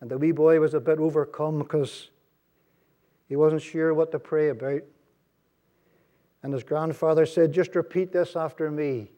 And 0.03 0.11
the 0.11 0.17
wee 0.17 0.33
boy 0.33 0.59
was 0.59 0.73
a 0.73 0.81
bit 0.81 0.99
overcome 0.99 1.59
because 1.59 2.09
he 3.29 3.37
wasn't 3.37 3.61
sure 3.61 3.93
what 3.93 4.11
to 4.11 4.19
pray 4.19 4.49
about. 4.49 4.81
And 6.43 6.51
his 6.51 6.65
grandfather 6.65 7.25
said, 7.25 7.53
Just 7.53 7.73
repeat 7.73 8.11
this 8.11 8.35
after 8.35 8.69
me. 8.69 9.11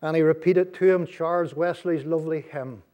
And 0.00 0.16
he 0.16 0.22
repeated 0.22 0.72
to 0.72 0.90
him 0.90 1.06
Charles 1.06 1.54
Wesley's 1.54 2.06
lovely 2.06 2.40
hymn 2.40 2.84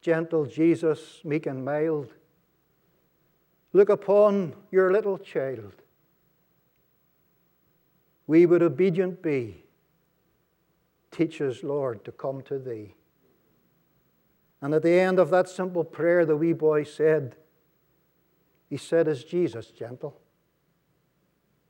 Gentle 0.00 0.46
Jesus, 0.46 1.22
meek 1.24 1.46
and 1.46 1.64
mild, 1.64 2.14
look 3.72 3.88
upon 3.88 4.54
your 4.70 4.92
little 4.92 5.18
child. 5.18 5.72
We 8.28 8.46
would 8.46 8.62
obedient 8.62 9.24
be. 9.24 9.64
Teach 11.10 11.40
us, 11.40 11.64
Lord, 11.64 12.04
to 12.04 12.12
come 12.12 12.42
to 12.42 12.60
thee. 12.60 12.94
And 14.60 14.74
at 14.74 14.82
the 14.82 14.98
end 14.98 15.18
of 15.18 15.30
that 15.30 15.48
simple 15.48 15.84
prayer, 15.84 16.26
the 16.26 16.36
wee 16.36 16.52
boy 16.52 16.84
said, 16.84 17.36
He 18.68 18.76
said, 18.76 19.06
Is 19.06 19.24
Jesus 19.24 19.68
gentle? 19.68 20.20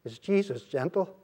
Is 0.05 0.19
Jesus 0.19 0.63
gentle? 0.63 1.15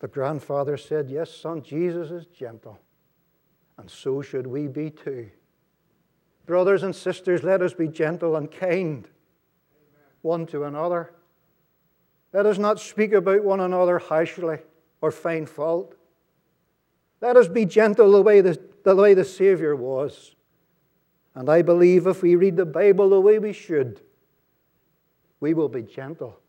The 0.00 0.08
grandfather 0.08 0.76
said, 0.76 1.10
Yes, 1.10 1.30
son, 1.30 1.62
Jesus 1.62 2.10
is 2.10 2.26
gentle. 2.26 2.78
And 3.76 3.88
so 3.88 4.22
should 4.22 4.46
we 4.46 4.66
be 4.66 4.90
too. 4.90 5.30
Brothers 6.46 6.82
and 6.82 6.94
sisters, 6.94 7.42
let 7.42 7.62
us 7.62 7.74
be 7.74 7.88
gentle 7.88 8.36
and 8.36 8.50
kind 8.50 9.08
one 10.22 10.46
to 10.46 10.64
another. 10.64 11.12
Let 12.32 12.46
us 12.46 12.58
not 12.58 12.80
speak 12.80 13.12
about 13.12 13.44
one 13.44 13.60
another 13.60 13.98
harshly 13.98 14.58
or 15.00 15.10
find 15.10 15.48
fault. 15.48 15.94
Let 17.20 17.36
us 17.36 17.48
be 17.48 17.64
gentle 17.64 18.12
the 18.12 18.22
way 18.22 18.40
the 18.40 18.58
the 18.88 18.96
way 18.96 19.12
the 19.12 19.24
Savior 19.24 19.76
was. 19.76 20.34
And 21.34 21.50
I 21.50 21.60
believe 21.60 22.06
if 22.06 22.22
we 22.22 22.36
read 22.36 22.56
the 22.56 22.64
Bible 22.64 23.10
the 23.10 23.20
way 23.20 23.38
we 23.38 23.52
should, 23.52 24.00
we 25.40 25.52
will 25.52 25.68
be 25.68 25.82
gentle 25.82 26.40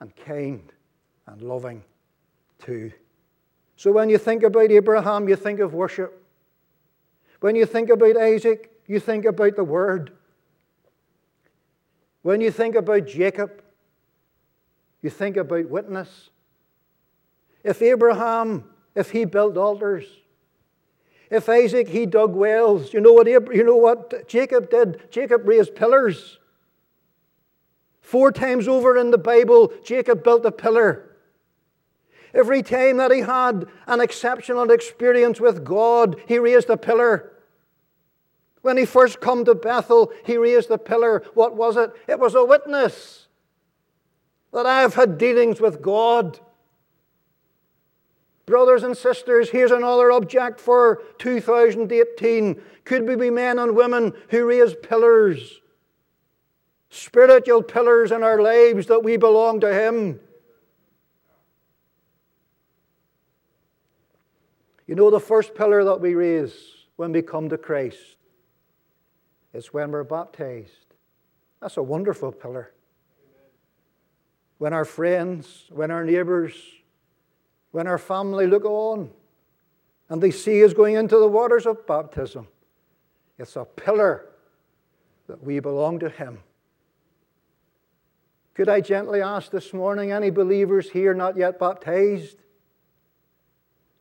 and 0.00 0.14
kind 0.16 0.72
and 1.28 1.40
loving 1.40 1.84
too. 2.58 2.90
So 3.76 3.92
when 3.92 4.10
you 4.10 4.18
think 4.18 4.42
about 4.42 4.70
Abraham, 4.70 5.28
you 5.28 5.36
think 5.36 5.60
of 5.60 5.72
worship. 5.72 6.20
When 7.38 7.54
you 7.54 7.66
think 7.66 7.88
about 7.88 8.16
Isaac, 8.16 8.70
you 8.88 8.98
think 8.98 9.24
about 9.24 9.54
the 9.54 9.64
Word. 9.64 10.10
When 12.22 12.40
you 12.40 12.50
think 12.50 12.74
about 12.74 13.06
Jacob, 13.06 13.62
you 15.02 15.08
think 15.08 15.36
about 15.36 15.70
witness. 15.70 16.30
If 17.62 17.80
Abraham, 17.80 18.64
if 18.96 19.12
he 19.12 19.24
built 19.24 19.56
altars, 19.56 20.04
if 21.30 21.48
Isaac, 21.48 21.88
he 21.88 22.06
dug 22.06 22.34
wells, 22.34 22.92
you 22.92 23.00
know 23.00 23.12
what, 23.12 23.26
you 23.28 23.64
know 23.64 23.76
what 23.76 24.28
Jacob 24.28 24.68
did? 24.68 25.10
Jacob 25.12 25.46
raised 25.46 25.76
pillars. 25.76 26.38
Four 28.00 28.32
times 28.32 28.66
over 28.66 28.96
in 28.96 29.12
the 29.12 29.18
Bible, 29.18 29.72
Jacob 29.84 30.24
built 30.24 30.44
a 30.44 30.50
pillar. 30.50 31.06
Every 32.34 32.62
time 32.62 32.96
that 32.96 33.12
he 33.12 33.20
had 33.20 33.66
an 33.86 34.00
exceptional 34.00 34.70
experience 34.70 35.40
with 35.40 35.64
God, 35.64 36.20
he 36.26 36.38
raised 36.38 36.68
a 36.68 36.76
pillar. 36.76 37.32
When 38.62 38.76
he 38.76 38.84
first 38.84 39.20
come 39.20 39.44
to 39.44 39.54
Bethel, 39.54 40.12
he 40.24 40.36
raised 40.36 40.70
a 40.70 40.78
pillar. 40.78 41.22
What 41.34 41.56
was 41.56 41.76
it? 41.76 41.92
It 42.08 42.18
was 42.18 42.34
a 42.34 42.44
witness 42.44 43.28
that 44.52 44.66
I 44.66 44.80
have 44.80 44.94
had 44.94 45.16
dealings 45.16 45.60
with 45.60 45.80
God. 45.80 46.40
Brothers 48.50 48.82
and 48.82 48.96
sisters, 48.96 49.50
here's 49.50 49.70
another 49.70 50.10
object 50.10 50.58
for 50.58 51.04
2018. 51.18 52.60
Could 52.84 53.06
we 53.06 53.14
be 53.14 53.30
men 53.30 53.60
and 53.60 53.76
women 53.76 54.12
who 54.30 54.44
raise 54.44 54.74
pillars? 54.74 55.60
Spiritual 56.88 57.62
pillars 57.62 58.10
in 58.10 58.24
our 58.24 58.42
lives 58.42 58.88
that 58.88 59.04
we 59.04 59.16
belong 59.16 59.60
to 59.60 59.72
Him. 59.72 60.18
You 64.88 64.96
know, 64.96 65.10
the 65.10 65.20
first 65.20 65.54
pillar 65.54 65.84
that 65.84 66.00
we 66.00 66.16
raise 66.16 66.52
when 66.96 67.12
we 67.12 67.22
come 67.22 67.50
to 67.50 67.56
Christ 67.56 68.16
is 69.54 69.72
when 69.72 69.92
we're 69.92 70.02
baptized. 70.02 70.96
That's 71.60 71.76
a 71.76 71.84
wonderful 71.84 72.32
pillar. 72.32 72.72
When 74.58 74.72
our 74.72 74.84
friends, 74.84 75.66
when 75.70 75.92
our 75.92 76.04
neighbors, 76.04 76.54
when 77.72 77.86
our 77.86 77.98
family 77.98 78.46
look 78.46 78.64
on 78.64 79.10
and 80.08 80.22
they 80.22 80.30
see 80.30 80.64
us 80.64 80.72
going 80.72 80.96
into 80.96 81.18
the 81.18 81.28
waters 81.28 81.66
of 81.66 81.86
baptism, 81.86 82.48
it's 83.38 83.56
a 83.56 83.64
pillar 83.64 84.26
that 85.28 85.42
we 85.42 85.60
belong 85.60 85.98
to 86.00 86.10
Him. 86.10 86.40
Could 88.54 88.68
I 88.68 88.80
gently 88.80 89.22
ask 89.22 89.50
this 89.50 89.72
morning 89.72 90.10
any 90.10 90.30
believers 90.30 90.90
here 90.90 91.14
not 91.14 91.36
yet 91.36 91.58
baptized? 91.58 92.36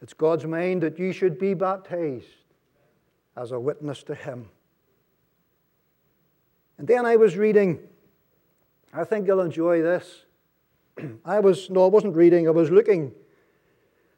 It's 0.01 0.13
God's 0.13 0.45
mind 0.45 0.81
that 0.81 0.97
you 0.97 1.11
should 1.11 1.37
be 1.37 1.53
baptized 1.53 2.25
as 3.37 3.51
a 3.51 3.59
witness 3.59 4.03
to 4.03 4.15
Him. 4.15 4.49
And 6.77 6.87
then 6.87 7.05
I 7.05 7.17
was 7.17 7.37
reading, 7.37 7.79
I 8.93 9.03
think 9.03 9.27
you'll 9.27 9.41
enjoy 9.41 9.81
this. 9.81 10.25
I 11.25 11.39
was, 11.39 11.69
no, 11.69 11.85
I 11.85 11.89
wasn't 11.89 12.15
reading, 12.15 12.47
I 12.47 12.51
was 12.51 12.71
looking 12.71 13.13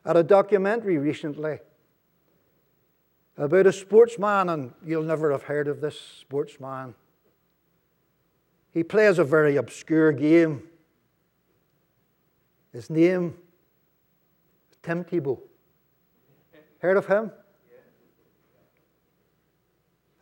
at 0.06 0.18
a 0.18 0.24
documentary 0.24 0.98
recently 0.98 1.60
about 3.38 3.68
a 3.68 3.74
sportsman, 3.74 4.50
and 4.50 4.74
you'll 4.86 5.04
never 5.04 5.32
have 5.32 5.44
heard 5.44 5.68
of 5.68 5.82
this 5.82 6.00
sportsman. 6.00 6.94
He 8.72 8.84
plays 8.84 9.20
a 9.20 9.24
very 9.24 9.58
obscure 9.58 10.12
game. 10.12 10.64
His 12.72 12.90
name 12.90 13.36
is 14.72 14.78
Tim 14.82 15.04
Tebow. 15.04 15.40
Heard 16.80 16.98
of 16.98 17.08
him? 17.08 17.32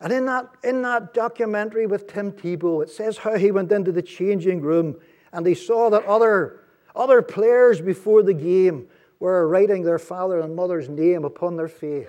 And 0.00 0.12
in 0.12 0.24
that, 0.26 0.48
in 0.64 0.82
that 0.82 1.12
documentary 1.12 1.86
with 1.86 2.06
Tim 2.06 2.32
Tebow, 2.32 2.82
it 2.82 2.88
says 2.88 3.18
how 3.18 3.36
he 3.36 3.50
went 3.50 3.70
into 3.70 3.92
the 3.92 4.02
changing 4.02 4.62
room 4.62 4.96
and 5.32 5.46
he 5.46 5.54
saw 5.54 5.90
that 5.90 6.04
other, 6.06 6.60
other 6.96 7.22
players 7.22 7.80
before 7.80 8.22
the 8.22 8.34
game 8.34 8.88
were 9.20 9.46
writing 9.46 9.82
their 9.82 9.98
father 9.98 10.40
and 10.40 10.56
mother's 10.56 10.88
name 10.88 11.24
upon 11.24 11.56
their 11.56 11.68
face. 11.68 12.08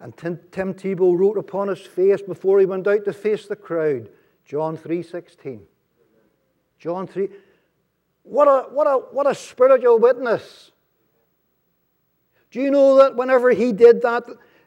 And 0.00 0.16
Tim, 0.16 0.40
Tim 0.50 0.72
Tebow 0.72 1.16
wrote 1.16 1.36
upon 1.36 1.68
his 1.68 1.80
face 1.80 2.22
before 2.22 2.58
he 2.58 2.66
went 2.66 2.86
out 2.86 3.04
to 3.04 3.12
face 3.12 3.46
the 3.46 3.56
crowd, 3.56 4.08
John 4.46 4.78
3.16. 4.78 5.60
John 6.78 7.06
3. 7.06 7.28
What 8.22 8.48
a, 8.48 8.72
what, 8.72 8.86
a, 8.86 8.94
what 9.12 9.26
a 9.26 9.34
spiritual 9.34 9.98
witness. 9.98 10.72
Do 12.50 12.60
you 12.60 12.70
know 12.70 12.96
that 12.96 13.16
whenever 13.16 13.50
he 13.50 13.72
did 13.72 14.00
that, 14.02 14.24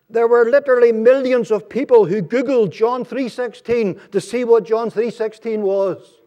there 0.09 0.27
were 0.27 0.49
literally 0.49 0.91
millions 0.91 1.49
of 1.49 1.67
people 1.67 2.05
who 2.05 2.21
Googled 2.21 2.69
John 2.69 3.03
3.16 3.03 4.11
to 4.11 4.21
see 4.21 4.43
what 4.43 4.63
John 4.63 4.91
3.16 4.91 5.59
was. 5.59 6.21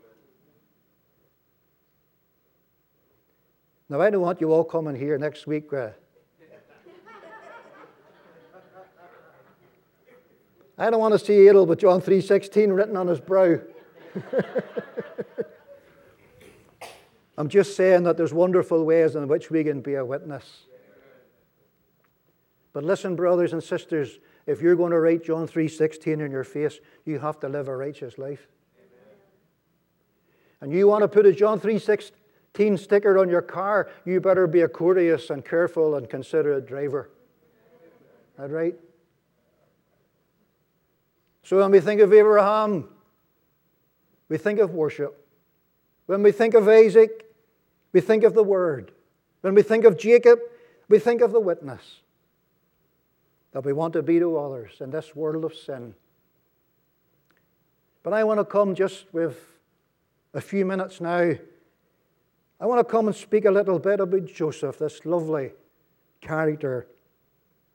Now, 3.88 4.01
I 4.01 4.11
don't 4.11 4.20
want 4.20 4.40
you 4.40 4.53
all 4.53 4.64
coming 4.64 4.96
here 4.96 5.16
next 5.16 5.46
week. 5.46 5.72
Uh, 5.72 5.90
I 10.77 10.90
don't 10.90 10.99
want 10.99 11.12
to 11.12 11.25
see 11.25 11.46
Adel 11.46 11.66
with 11.66 11.79
John 11.79 12.03
3.16 12.03 12.77
written 12.77 12.96
on 12.96 13.07
his 13.07 13.20
brow. 13.20 13.61
I'm 17.38 17.49
just 17.49 17.77
saying 17.77 18.03
that 18.05 18.16
there's 18.16 18.35
wonderful 18.35 18.85
ways 18.85 19.14
in 19.14 19.29
which 19.29 19.51
we 19.51 19.62
can 19.62 19.83
be 19.83 19.94
a 19.94 20.05
witness. 20.05 20.64
But 22.72 22.83
listen, 22.83 23.14
brothers 23.14 23.53
and 23.53 23.62
sisters, 23.62 24.18
if 24.46 24.61
you're 24.61 24.75
going 24.75 24.90
to 24.90 24.99
write 25.01 25.25
John 25.25 25.46
3:16 25.46 26.20
in 26.20 26.31
your 26.31 26.44
face, 26.44 26.81
you 27.05 27.20
have 27.20 27.38
to 27.40 27.49
live 27.49 27.68
a 27.68 27.77
righteous 27.77 28.18
life. 28.18 28.49
And 30.61 30.72
you 30.72 30.88
want 30.88 31.03
to 31.03 31.09
put 31.09 31.25
a 31.25 31.33
John 31.33 31.61
3:16 31.61 32.11
sticker 32.77 33.19
on 33.19 33.29
your 33.29 33.42
car, 33.42 33.88
you 34.05 34.21
better 34.21 34.47
be 34.47 34.62
a 34.62 34.69
courteous 34.69 35.31
and 35.31 35.45
careful 35.45 35.95
and 35.95 36.09
considerate 36.09 36.66
driver. 36.66 37.11
That 38.38 38.51
right? 38.51 38.75
So 41.42 41.59
when 41.59 41.71
we 41.71 41.81
think 41.81 42.01
of 42.01 42.12
Abraham, 42.12 42.88
we 44.29 44.38
think 44.38 44.59
of 44.59 44.75
worship. 44.75 45.27
When 46.07 46.23
we 46.23 46.33
think 46.33 46.55
of 46.55 46.69
Isaac, 46.69 47.27
we 47.92 48.01
think 48.01 48.25
of 48.25 48.35
the 48.35 48.42
word. 48.42 48.92
When 49.42 49.55
we 49.55 49.62
think 49.62 49.85
of 49.85 49.97
Jacob, 49.99 50.40
we 50.88 50.99
think 50.99 51.21
of 51.21 51.33
the 51.33 51.40
witness 51.40 52.01
that 53.53 53.64
we 53.64 53.73
want 53.73 53.92
to 53.95 54.03
be 54.03 54.19
to 54.19 54.37
others 54.37 54.73
in 54.81 54.90
this 54.90 55.14
world 55.14 55.45
of 55.45 55.55
sin. 55.55 55.95
But 58.03 58.12
I 58.12 58.25
want 58.25 58.38
to 58.38 58.45
come 58.45 58.75
just 58.75 59.07
with 59.12 59.38
a 60.35 60.40
few 60.40 60.64
minutes 60.64 61.01
now. 61.01 61.35
I 62.61 62.66
want 62.66 62.87
to 62.87 62.90
come 62.90 63.07
and 63.07 63.16
speak 63.16 63.45
a 63.45 63.51
little 63.51 63.79
bit 63.79 64.01
about 64.01 64.27
Joseph, 64.27 64.79
this 64.79 65.05
lovely 65.05 65.53
character 66.21 66.87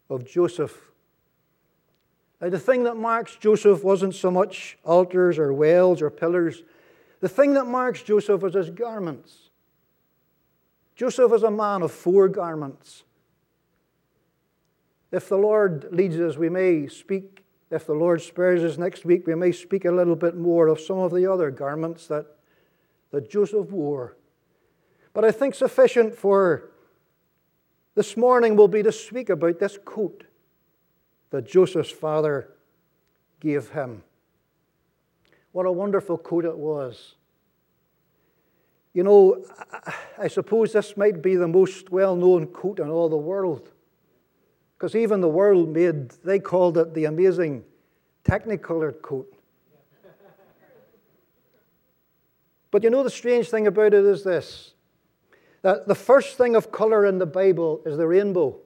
of 0.10 0.26
Joseph. 0.26 0.92
Now, 2.42 2.50
the 2.50 2.60
thing 2.60 2.84
that 2.86 2.98
marks 2.98 3.36
Joseph 3.36 3.84
wasn't 3.84 4.16
so 4.16 4.32
much 4.32 4.78
altars 4.84 5.38
or 5.38 5.54
wells 5.54 6.02
or 6.02 6.10
pillars. 6.10 6.64
The 7.20 7.30
thing 7.30 7.54
that 7.54 7.66
marks 7.66 8.02
Joseph 8.02 8.42
was 8.42 8.56
his 8.56 8.72
garments. 8.72 9.50
Joseph 10.96 11.30
was 11.30 11.44
a 11.44 11.52
man 11.52 11.84
of 11.84 11.92
four 11.92 12.28
garments. 12.28 13.04
If 15.12 15.30
the 15.30 15.38
Lord 15.38 15.88
leads 15.92 16.16
us, 16.18 16.38
we 16.38 16.50
may 16.50 16.88
speak, 16.88 17.44
if 17.70 17.86
the 17.86 17.94
Lord 17.94 18.22
spares 18.22 18.64
us 18.64 18.78
next 18.78 19.06
week, 19.06 19.28
we 19.28 19.36
may 19.36 19.52
speak 19.52 19.86
a 19.86 19.92
little 19.92 20.16
bit 20.16 20.36
more 20.36 20.68
of 20.68 20.80
some 20.80 20.98
of 20.98 21.12
the 21.12 21.32
other 21.32 21.52
garments 21.52 22.08
that, 22.08 22.26
that 23.12 23.30
Joseph 23.30 23.70
wore. 23.70 24.16
But 25.14 25.26
I 25.26 25.32
think 25.32 25.56
sufficient 25.56 26.16
for 26.16 26.72
this 27.96 28.16
morning 28.16 28.56
will 28.56 28.68
be 28.68 28.84
to 28.84 28.92
speak 28.92 29.30
about 29.30 29.60
this 29.60 29.78
coat 29.84 30.24
that 31.32 31.48
Joseph's 31.48 31.92
father 31.92 32.50
gave 33.40 33.70
him. 33.70 34.04
What 35.52 35.66
a 35.66 35.72
wonderful 35.72 36.18
coat 36.18 36.46
it 36.46 36.58
was. 36.58 37.16
You 38.94 39.04
know, 39.04 39.46
I 40.18 40.28
suppose 40.28 40.74
this 40.74 40.98
might 40.98 41.22
be 41.22 41.36
the 41.36 41.48
most 41.48 41.92
well 41.92 42.16
known 42.16 42.48
coat 42.48 42.80
in 42.80 42.90
all 42.90 43.10
the 43.10 43.18
world. 43.18 43.72
Because 44.78 44.96
even 44.96 45.22
the 45.22 45.30
world 45.30 45.70
made, 45.70 46.12
they 46.24 46.40
called 46.40 46.78
it 46.78 46.94
the 46.94 47.06
amazing 47.06 47.64
technicolored 48.24 49.02
coat. 49.02 49.32
But 52.70 52.84
you 52.84 52.90
know, 52.90 53.04
the 53.04 53.10
strange 53.10 53.50
thing 53.50 53.68
about 53.68 53.94
it 53.94 54.06
is 54.06 54.24
this 54.24 54.74
that 55.62 55.88
the 55.88 55.96
first 55.96 56.38
thing 56.38 56.56
of 56.56 56.72
color 56.72 57.06
in 57.06 57.20
the 57.20 57.26
Bible 57.26 57.82
is 57.86 57.98
the 57.98 58.08
rainbow. 58.08 58.58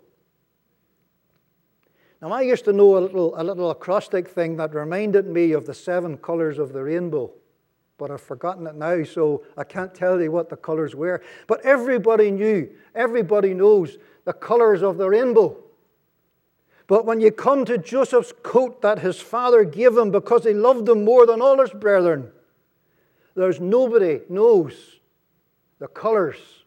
Now, 2.21 2.31
I 2.31 2.41
used 2.41 2.65
to 2.65 2.73
know 2.73 2.97
a 2.97 2.99
little, 2.99 3.39
a 3.39 3.43
little 3.43 3.69
acrostic 3.69 4.27
thing 4.27 4.55
that 4.57 4.73
reminded 4.73 5.27
me 5.27 5.51
of 5.51 5.65
the 5.65 5.73
seven 5.73 6.17
colors 6.17 6.57
of 6.57 6.71
the 6.73 6.83
rainbow, 6.83 7.31
but 7.97 8.09
I've 8.09 8.21
forgotten 8.21 8.65
it 8.67 8.75
now, 8.75 9.03
so 9.03 9.43
I 9.57 9.63
can't 9.63 9.93
tell 9.93 10.21
you 10.21 10.31
what 10.31 10.49
the 10.49 10.55
colors 10.55 10.95
were. 10.95 11.21
But 11.47 11.63
everybody 11.65 12.31
knew, 12.31 12.69
everybody 12.95 13.53
knows 13.53 13.97
the 14.23 14.33
colors 14.33 14.81
of 14.81 14.97
the 14.97 15.09
rainbow. 15.09 15.57
But 16.87 17.05
when 17.05 17.19
you 17.19 17.31
come 17.31 17.65
to 17.65 17.77
Joseph's 17.77 18.33
coat 18.43 18.81
that 18.81 18.99
his 18.99 19.19
father 19.19 19.63
gave 19.63 19.97
him 19.97 20.11
because 20.11 20.45
he 20.45 20.53
loved 20.53 20.87
him 20.87 21.03
more 21.03 21.25
than 21.25 21.41
all 21.41 21.59
his 21.59 21.71
brethren, 21.71 22.31
there's 23.35 23.59
nobody 23.59 24.21
knows 24.29 24.99
the 25.79 25.87
colors 25.87 26.64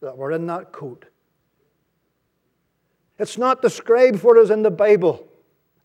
that 0.00 0.16
were 0.16 0.32
in 0.32 0.46
that 0.46 0.72
coat. 0.72 1.06
It's 3.18 3.38
not 3.38 3.62
described 3.62 4.20
for 4.20 4.38
us 4.38 4.50
in 4.50 4.62
the 4.62 4.70
Bible, 4.70 5.26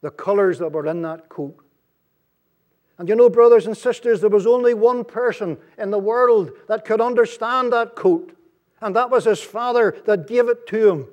the 0.01 0.11
colors 0.11 0.59
that 0.59 0.71
were 0.71 0.85
in 0.85 1.01
that 1.03 1.29
coat. 1.29 1.57
And 2.97 3.07
you 3.09 3.15
know, 3.15 3.29
brothers 3.29 3.65
and 3.65 3.75
sisters, 3.75 4.21
there 4.21 4.29
was 4.29 4.45
only 4.45 4.73
one 4.73 5.03
person 5.03 5.57
in 5.77 5.91
the 5.91 5.97
world 5.97 6.51
that 6.67 6.85
could 6.85 7.01
understand 7.01 7.73
that 7.73 7.95
coat, 7.95 8.37
and 8.81 8.95
that 8.95 9.09
was 9.09 9.25
his 9.25 9.41
father 9.41 9.95
that 10.05 10.27
gave 10.27 10.49
it 10.49 10.67
to 10.67 10.89
him. 10.89 11.07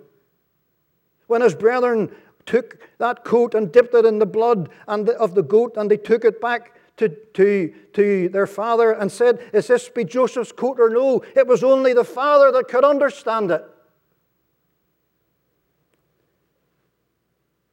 When 1.28 1.40
his 1.40 1.54
brethren 1.54 2.10
took 2.46 2.78
that 2.98 3.24
coat 3.24 3.54
and 3.54 3.70
dipped 3.72 3.94
it 3.94 4.04
in 4.04 4.18
the 4.18 4.26
blood 4.26 4.70
of 4.86 5.34
the 5.34 5.42
goat, 5.42 5.76
and 5.76 5.90
they 5.90 5.96
took 5.96 6.24
it 6.24 6.40
back 6.40 6.77
to, 6.98 7.08
to, 7.08 7.74
to 7.94 8.28
their 8.28 8.46
father 8.46 8.92
and 8.92 9.10
said, 9.10 9.40
Is 9.52 9.66
this 9.66 9.88
be 9.88 10.04
Joseph's 10.04 10.52
coat 10.52 10.78
or 10.78 10.90
no? 10.90 11.22
It 11.34 11.46
was 11.46 11.64
only 11.64 11.92
the 11.92 12.04
father 12.04 12.52
that 12.52 12.68
could 12.68 12.84
understand 12.84 13.50
it. 13.50 13.64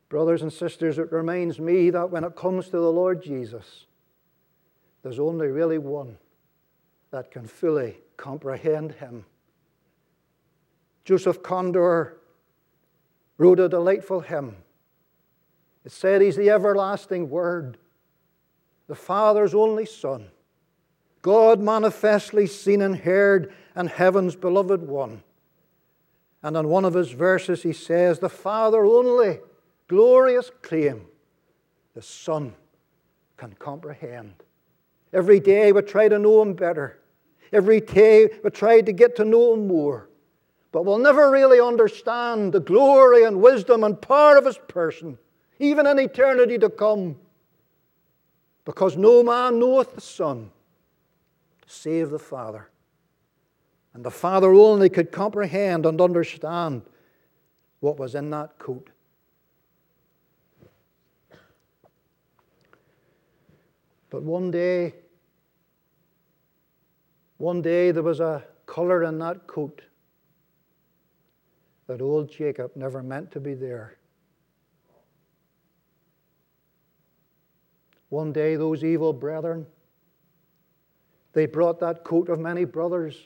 Brothers 0.10 0.42
and 0.42 0.54
sisters, 0.54 0.98
it 0.98 1.12
reminds 1.12 1.60
me 1.60 1.90
that 1.90 2.10
when 2.10 2.24
it 2.24 2.36
comes 2.36 2.66
to 2.66 2.78
the 2.78 2.92
Lord 2.92 3.22
Jesus, 3.22 3.86
there's 5.04 5.20
only 5.20 5.48
really 5.48 5.78
one 5.78 6.18
that 7.12 7.32
can 7.32 7.48
fully 7.48 7.98
comprehend 8.18 8.94
him. 8.94 9.26
Josiah 11.04 11.34
Conder 11.34 12.18
wrote 13.38 13.60
a 13.60 13.70
delightful 13.70 14.22
hymn. 14.22 14.56
It 15.84 15.92
said 15.92 16.22
he's 16.22 16.36
the 16.36 16.50
everlasting 16.50 17.30
Word, 17.30 17.78
the 18.88 18.96
Father's 18.96 19.54
only 19.54 19.86
Son, 19.86 20.28
God 21.22 21.60
manifestly 21.60 22.46
seen 22.46 22.82
and 22.82 22.96
heard, 22.96 23.54
and 23.74 23.90
heaven's 23.90 24.36
beloved 24.36 24.88
one. 24.88 25.24
And 26.44 26.56
in 26.56 26.70
one 26.70 26.86
of 26.86 26.94
his 26.94 27.12
verses, 27.12 27.64
he 27.64 27.74
says, 27.74 28.20
The 28.20 28.30
Father 28.30 28.86
only, 28.86 29.40
glorious 29.88 30.52
claim, 30.62 31.08
the 31.96 32.04
Son 32.04 32.54
can 33.38 33.54
comprehend. 33.54 34.36
Every 35.12 35.40
day 35.40 35.72
we 35.72 35.82
try 35.82 36.08
to 36.08 36.20
know 36.20 36.42
him 36.42 36.54
better. 36.54 37.00
Every 37.52 37.82
day 37.82 38.30
we 38.44 38.50
try 38.52 38.82
to 38.82 38.92
get 38.92 39.16
to 39.16 39.26
know 39.26 39.54
him 39.54 39.68
more. 39.68 40.10
But 40.72 40.86
we'll 40.86 41.00
never 41.00 41.32
really 41.32 41.60
understand 41.60 42.52
the 42.52 42.60
glory 42.60 43.24
and 43.24 43.42
wisdom 43.42 43.84
and 43.84 44.00
power 44.00 44.38
of 44.38 44.46
his 44.46 44.60
person, 44.68 45.18
even 45.58 45.88
in 45.88 45.98
eternity 45.98 46.58
to 46.58 46.70
come. 46.70 47.16
Because 48.66 48.98
no 48.98 49.24
man 49.24 49.60
knoweth 49.60 49.94
the 49.94 50.02
Son 50.02 50.52
save 51.68 52.10
the 52.10 52.20
Father. 52.20 52.70
And 53.94 54.04
the 54.04 54.12
Father 54.12 54.54
only 54.54 54.90
could 54.90 55.12
comprehend 55.12 55.86
and 55.86 56.02
understand 56.02 56.82
what 57.80 57.98
was 57.98 58.16
in 58.16 58.30
that 58.32 58.58
coat. 58.58 58.90
But 64.10 64.24
one 64.24 64.52
day, 64.52 64.94
one 67.38 67.62
day 67.62 67.92
there 67.92 68.04
was 68.04 68.20
a 68.20 68.44
colour 68.66 69.04
in 69.04 69.20
that 69.20 69.48
coat 69.48 69.82
that 71.88 72.02
old 72.02 72.32
Jacob 72.32 72.72
never 72.76 73.04
meant 73.04 73.32
to 73.32 73.40
be 73.40 73.54
there. 73.54 73.98
One 78.10 78.32
day, 78.32 78.56
those 78.56 78.84
evil 78.84 79.14
brethren, 79.14 79.66
they 81.34 81.46
brought 81.46 81.80
that 81.80 82.04
coat 82.04 82.30
of 82.30 82.40
many 82.40 82.66
brothers, 82.66 83.18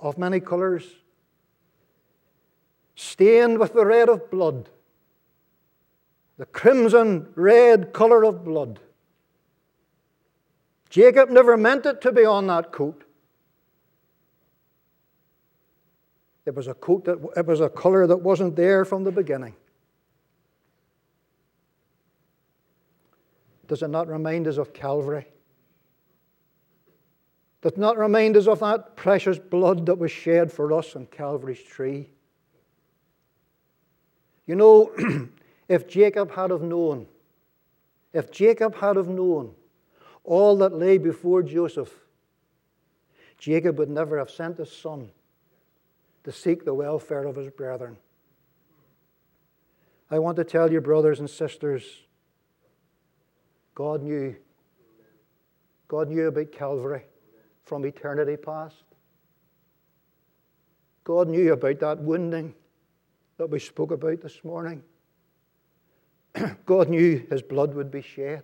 of 0.00 0.18
many 0.18 0.40
colours, 0.40 0.84
stained 2.96 3.58
with 3.58 3.72
the 3.72 3.84
red 3.84 4.08
of 4.08 4.30
blood, 4.30 4.68
the 6.38 6.46
crimson 6.46 7.28
red 7.36 7.92
colour 7.92 8.24
of 8.24 8.44
blood. 8.44 8.80
Jacob 10.90 11.30
never 11.30 11.56
meant 11.56 11.86
it 11.86 12.00
to 12.00 12.12
be 12.12 12.24
on 12.24 12.46
that 12.46 12.72
coat. 12.72 13.04
It 16.46 16.54
was 16.54 16.68
a 16.68 16.74
coat 16.74 17.04
that 17.04 17.18
it 17.36 17.46
was 17.46 17.60
a 17.60 17.68
color 17.68 18.06
that 18.06 18.18
wasn't 18.18 18.54
there 18.56 18.84
from 18.84 19.04
the 19.04 19.12
beginning. 19.12 19.54
Does 23.66 23.82
it 23.82 23.88
not 23.88 24.08
remind 24.08 24.46
us 24.46 24.56
of 24.56 24.72
Calvary? 24.72 25.26
Does 27.62 27.72
it 27.72 27.78
not 27.78 27.96
remind 27.96 28.36
us 28.36 28.46
of 28.46 28.60
that 28.60 28.94
precious 28.94 29.38
blood 29.38 29.86
that 29.86 29.98
was 29.98 30.10
shed 30.10 30.52
for 30.52 30.72
us 30.72 30.94
on 30.94 31.06
Calvary's 31.06 31.62
tree? 31.62 32.10
You 34.46 34.56
know, 34.56 34.92
if 35.68 35.88
Jacob 35.88 36.30
had 36.32 36.50
have 36.50 36.62
known, 36.62 37.06
if 38.12 38.30
Jacob 38.30 38.76
had 38.76 38.96
have 38.96 39.08
known 39.08 39.54
all 40.24 40.56
that 40.58 40.74
lay 40.74 40.98
before 40.98 41.42
Joseph, 41.42 41.92
Jacob 43.38 43.78
would 43.78 43.90
never 43.90 44.18
have 44.18 44.30
sent 44.30 44.58
his 44.58 44.70
son 44.70 45.10
to 46.24 46.32
seek 46.32 46.64
the 46.64 46.74
welfare 46.74 47.24
of 47.24 47.36
his 47.36 47.50
brethren. 47.50 47.96
I 50.10 50.18
want 50.18 50.36
to 50.36 50.44
tell 50.44 50.70
you, 50.70 50.80
brothers 50.80 51.18
and 51.18 51.28
sisters, 51.28 52.03
God 53.74 54.02
knew. 54.02 54.36
God 55.88 56.08
knew 56.08 56.28
about 56.28 56.52
Calvary 56.52 57.04
from 57.64 57.84
eternity 57.84 58.36
past. 58.36 58.84
God 61.02 61.28
knew 61.28 61.52
about 61.52 61.80
that 61.80 61.98
wounding 61.98 62.54
that 63.36 63.50
we 63.50 63.58
spoke 63.58 63.90
about 63.90 64.20
this 64.22 64.42
morning. 64.44 64.82
God 66.66 66.88
knew 66.88 67.26
his 67.30 67.42
blood 67.42 67.74
would 67.74 67.90
be 67.90 68.00
shed. 68.00 68.42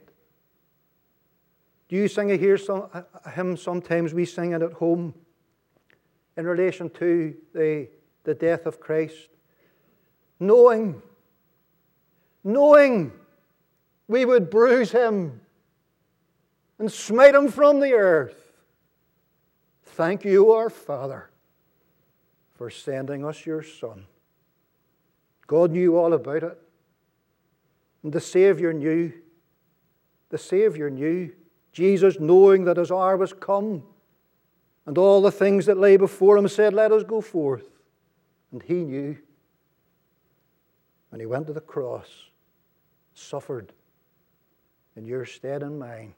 Do 1.88 1.96
you 1.96 2.06
sing 2.06 2.30
a, 2.30 2.36
here 2.36 2.58
some, 2.58 2.88
a 3.24 3.30
hymn 3.30 3.56
sometimes? 3.56 4.12
We 4.12 4.24
sing 4.24 4.52
it 4.52 4.62
at 4.62 4.74
home 4.74 5.14
in 6.36 6.46
relation 6.46 6.90
to 6.90 7.34
the, 7.52 7.88
the 8.24 8.34
death 8.34 8.66
of 8.66 8.78
Christ. 8.78 9.28
Knowing, 10.38 11.02
knowing 12.44 13.12
we 14.10 14.24
would 14.24 14.50
bruise 14.50 14.90
him 14.90 15.40
and 16.80 16.90
smite 16.90 17.32
him 17.32 17.48
from 17.48 17.78
the 17.78 17.92
earth. 17.92 18.50
Thank 19.84 20.24
you, 20.24 20.50
our 20.50 20.68
Father, 20.68 21.30
for 22.56 22.70
sending 22.70 23.24
us 23.24 23.46
your 23.46 23.62
Son. 23.62 24.06
God 25.46 25.70
knew 25.70 25.96
all 25.96 26.12
about 26.12 26.42
it. 26.42 26.58
And 28.02 28.12
the 28.12 28.20
Savior 28.20 28.72
knew. 28.72 29.12
The 30.30 30.38
Savior 30.38 30.90
knew. 30.90 31.32
Jesus, 31.72 32.18
knowing 32.18 32.64
that 32.64 32.78
his 32.78 32.90
hour 32.90 33.16
was 33.16 33.32
come 33.32 33.84
and 34.86 34.98
all 34.98 35.22
the 35.22 35.30
things 35.30 35.66
that 35.66 35.78
lay 35.78 35.96
before 35.96 36.36
him, 36.36 36.48
said, 36.48 36.74
Let 36.74 36.90
us 36.90 37.04
go 37.04 37.20
forth. 37.20 37.68
And 38.50 38.60
he 38.60 38.82
knew. 38.82 39.18
And 41.12 41.20
he 41.20 41.26
went 41.26 41.46
to 41.46 41.52
the 41.52 41.60
cross, 41.60 42.08
suffered 43.14 43.72
in 45.00 45.06
your 45.06 45.24
stead 45.24 45.62
and 45.62 45.78
mine. 45.78 46.12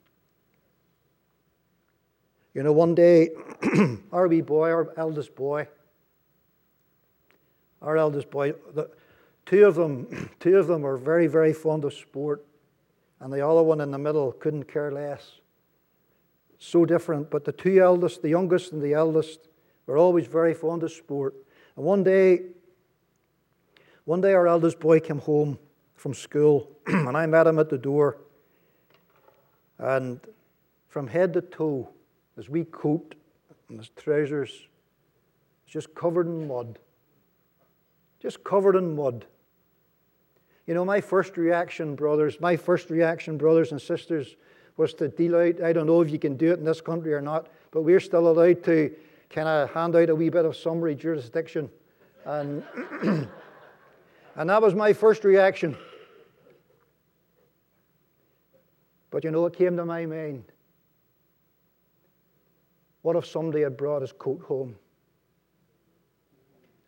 You 2.53 2.64
know, 2.64 2.72
one 2.72 2.97
day, 2.97 3.30
our 4.12 4.26
wee 4.26 4.41
boy, 4.41 4.70
our 4.70 4.93
eldest 4.97 5.37
boy, 5.37 5.68
our 7.80 7.97
eldest 7.97 8.28
boy, 8.28 8.55
the, 8.74 8.91
two 9.47 9.64
of 9.66 9.76
them, 9.76 10.30
two 10.41 10.59
of 10.59 10.66
them 10.66 10.83
were 10.83 10.97
very, 10.97 11.28
very 11.28 11.53
fond 11.53 11.85
of 11.85 11.95
sport, 11.95 12.45
and 13.20 13.33
the 13.33 13.47
other 13.47 13.62
one 13.62 13.80
in 13.80 13.93
the 13.93 13.99
middle 13.99 14.33
couldn't 14.33 14.64
care 14.64 14.91
less 14.91 15.39
so 16.59 16.85
different. 16.85 17.30
But 17.30 17.45
the 17.45 17.53
two 17.53 17.80
eldest, 17.80 18.20
the 18.20 18.30
youngest 18.30 18.72
and 18.72 18.83
the 18.83 18.95
eldest, 18.95 19.49
were 19.87 19.97
always 19.97 20.26
very 20.26 20.55
fond 20.55 20.83
of 20.83 20.91
sport. 20.91 21.37
And 21.76 21.85
one 21.85 22.03
day, 22.03 22.47
one 24.07 24.20
day 24.20 24.33
our 24.33 24.49
eldest 24.49 24.80
boy 24.80 24.99
came 24.99 25.20
home 25.20 25.57
from 25.95 26.14
school, 26.14 26.68
and 26.89 27.16
I 27.16 27.26
met 27.26 27.47
him 27.47 27.61
at 27.61 27.68
the 27.70 27.78
door. 27.78 28.18
And 29.83 30.20
from 30.89 31.09
head 31.09 31.33
to 31.35 31.41
toe, 31.41 31.89
his 32.37 32.49
wee 32.49 32.64
coat 32.64 33.16
and 33.68 33.78
his 33.78 33.89
trousers 33.91 34.51
was 34.51 35.72
just 35.72 35.93
covered 35.95 36.28
in 36.28 36.47
mud. 36.47 36.78
Just 38.20 38.45
covered 38.45 38.76
in 38.76 38.95
mud. 38.95 39.26
You 40.68 40.74
know, 40.74 40.85
my 40.85 41.01
first 41.01 41.37
reaction, 41.37 41.97
brothers, 41.97 42.41
my 42.41 42.57
first 42.57 42.91
reaction, 42.91 43.37
brothers 43.37 43.72
and 43.72 43.83
sisters, 43.83 44.37
was 44.76 44.95
to 44.95 45.09
deal 45.09 45.35
out. 45.35 45.61
I 45.61 45.72
don't 45.72 45.87
know 45.87 46.01
if 46.01 46.11
you 46.11 46.18
can 46.18 46.37
do 46.37 46.53
it 46.53 46.61
in 46.61 46.64
this 46.64 46.80
country 46.80 47.12
or 47.12 47.20
not, 47.20 47.49
but 47.72 47.83
we're 47.83 47.99
still 47.99 48.28
allowed 48.28 48.62
to 48.64 48.95
kind 49.30 49.49
of 49.49 49.70
hand 49.72 49.97
out 49.97 50.11
a 50.11 50.14
wee 50.14 50.28
bit 50.28 50.45
of 50.45 50.57
summary 50.57 50.95
jurisdiction. 50.95 51.68
And, 52.24 52.62
and 54.37 54.49
that 54.49 54.62
was 54.62 54.76
my 54.76 54.93
first 54.93 55.24
reaction. 55.24 55.76
But 59.13 59.23
you 59.23 59.31
know 59.31 59.43
what 59.43 59.57
came 59.57 59.77
to 59.77 59.85
my 59.85 60.05
mind? 60.05 60.43
What 63.03 63.15
if 63.15 63.27
somebody 63.27 63.63
had 63.63 63.77
brought 63.77 64.03
his 64.03 64.13
coat 64.13 64.43
home? 64.43 64.75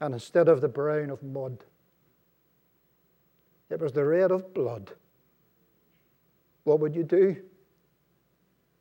And 0.01 0.15
instead 0.15 0.49
of 0.49 0.61
the 0.61 0.69
brown 0.69 1.11
of 1.11 1.23
mud, 1.23 1.65
it 3.71 3.81
was 3.81 3.93
the 3.93 4.05
red 4.05 4.33
of 4.33 4.53
blood. 4.53 4.91
What 6.65 6.81
would 6.81 6.97
you 6.97 7.05
do? 7.05 7.37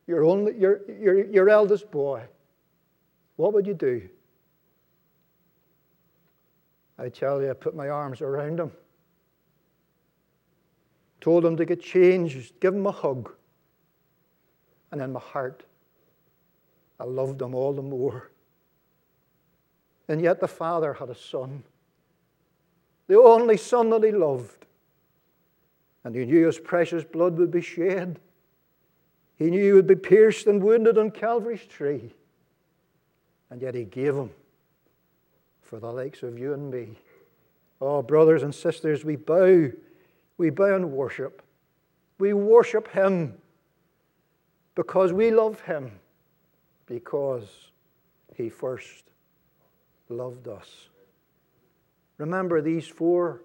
your, 0.08 0.24
only, 0.24 0.58
your, 0.58 0.82
your, 0.92 1.26
your 1.26 1.50
eldest 1.50 1.90
boy, 1.92 2.24
what 3.36 3.54
would 3.54 3.66
you 3.66 3.74
do? 3.74 4.10
I 6.98 7.10
tell 7.10 7.42
you, 7.42 7.50
I 7.50 7.54
put 7.54 7.76
my 7.76 7.90
arms 7.90 8.22
around 8.22 8.60
him, 8.60 8.72
told 11.24 11.46
him 11.46 11.56
to 11.56 11.64
get 11.64 11.82
changed, 11.82 12.60
give 12.60 12.76
him 12.76 12.86
a 12.86 12.92
hug. 12.92 13.32
And 14.92 15.02
in 15.02 15.14
my 15.14 15.22
heart, 15.22 15.64
I 17.00 17.06
loved 17.06 17.42
him 17.42 17.56
all 17.56 17.72
the 17.72 17.82
more. 17.82 18.30
And 20.10 20.22
yet 20.22 20.42
the 20.42 20.50
father 20.50 20.94
had 20.94 21.10
a 21.10 21.16
son, 21.16 21.64
the 23.08 23.18
only 23.18 23.56
son 23.56 23.90
that 23.92 24.04
he 24.04 24.12
loved. 24.12 24.66
And 26.04 26.14
he 26.14 26.26
knew 26.26 26.46
his 26.46 26.60
precious 26.60 27.06
blood 27.06 27.38
would 27.38 27.52
be 27.52 27.62
shed. 27.62 28.20
He 29.38 29.50
knew 29.50 29.64
he 29.64 29.72
would 29.72 29.88
be 29.88 29.96
pierced 29.96 30.48
and 30.48 30.62
wounded 30.62 30.98
on 30.98 31.10
Calvary's 31.10 31.66
tree. 31.66 32.12
And 33.50 33.62
yet 33.62 33.76
he 33.76 33.86
gave 33.86 34.14
him 34.14 34.30
for 35.62 35.80
the 35.80 35.90
likes 35.90 36.22
of 36.22 36.38
you 36.38 36.54
and 36.54 36.70
me. 36.70 36.98
Oh, 37.80 38.02
brothers 38.02 38.44
and 38.44 38.54
sisters, 38.54 39.06
we 39.06 39.16
bow. 39.16 39.72
We 40.38 40.50
bow 40.50 40.76
in 40.76 40.92
worship. 40.92 41.42
We 42.20 42.34
worship 42.34 42.88
Him 42.90 43.38
because 44.76 45.14
we 45.14 45.32
love 45.32 45.62
Him, 45.62 46.00
because 46.86 47.48
He 48.36 48.50
first 48.50 49.04
loved 50.10 50.48
us. 50.48 50.90
Remember 52.18 52.62
these 52.62 52.88
four 52.88 53.42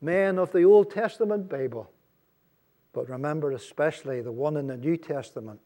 men 0.00 0.38
of 0.38 0.52
the 0.52 0.62
Old 0.62 0.90
Testament 0.90 1.48
Bible, 1.48 1.90
but 2.92 3.08
remember 3.08 3.52
especially 3.52 4.20
the 4.20 4.32
one 4.32 4.56
in 4.56 4.66
the 4.66 4.76
New 4.76 4.96
Testament 4.96 5.60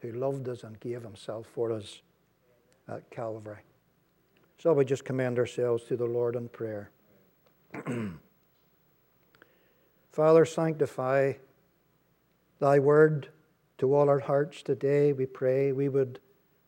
who 0.00 0.12
loved 0.12 0.48
us 0.48 0.62
and 0.62 0.78
gave 0.80 1.02
Himself 1.02 1.46
for 1.52 1.72
us 1.72 2.00
at 2.88 3.10
Calvary. 3.10 3.62
So 4.58 4.72
we 4.72 4.84
just 4.84 5.04
commend 5.04 5.38
ourselves 5.38 5.84
to 5.84 5.96
the 5.96 6.04
Lord 6.04 6.36
in 6.36 6.48
prayer. 6.48 6.90
Father, 10.12 10.44
sanctify 10.44 11.34
thy 12.58 12.78
word 12.78 13.28
to 13.78 13.94
all 13.94 14.08
our 14.08 14.18
hearts 14.18 14.62
today. 14.62 15.12
We 15.12 15.26
pray 15.26 15.72
we 15.72 15.88
would 15.88 16.18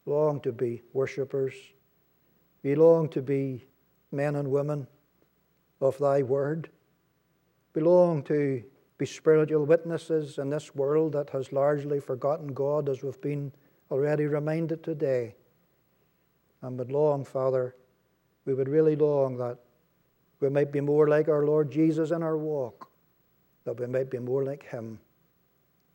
long 0.06 0.40
to 0.40 0.52
be 0.52 0.82
worshippers. 0.92 1.54
We 2.62 2.76
long 2.76 3.08
to 3.10 3.22
be 3.22 3.66
men 4.12 4.36
and 4.36 4.48
women 4.48 4.86
of 5.80 5.98
thy 5.98 6.22
word. 6.22 6.68
We 7.74 7.82
long 7.82 8.22
to 8.24 8.62
be 8.98 9.06
spiritual 9.06 9.64
witnesses 9.64 10.38
in 10.38 10.48
this 10.48 10.74
world 10.76 11.12
that 11.14 11.30
has 11.30 11.52
largely 11.52 11.98
forgotten 11.98 12.54
God, 12.54 12.88
as 12.88 13.02
we've 13.02 13.20
been 13.20 13.50
already 13.90 14.26
reminded 14.26 14.84
today. 14.84 15.34
And 16.60 16.78
would 16.78 16.92
long, 16.92 17.24
Father, 17.24 17.74
we 18.44 18.54
would 18.54 18.68
really 18.68 18.94
long 18.94 19.36
that 19.38 19.58
we 20.38 20.48
might 20.48 20.70
be 20.70 20.80
more 20.80 21.08
like 21.08 21.28
our 21.28 21.44
Lord 21.44 21.72
Jesus 21.72 22.12
in 22.12 22.22
our 22.22 22.36
walk, 22.36 22.91
that 23.64 23.78
we 23.78 23.86
might 23.86 24.10
be 24.10 24.18
more 24.18 24.44
like 24.44 24.64
Him. 24.64 24.98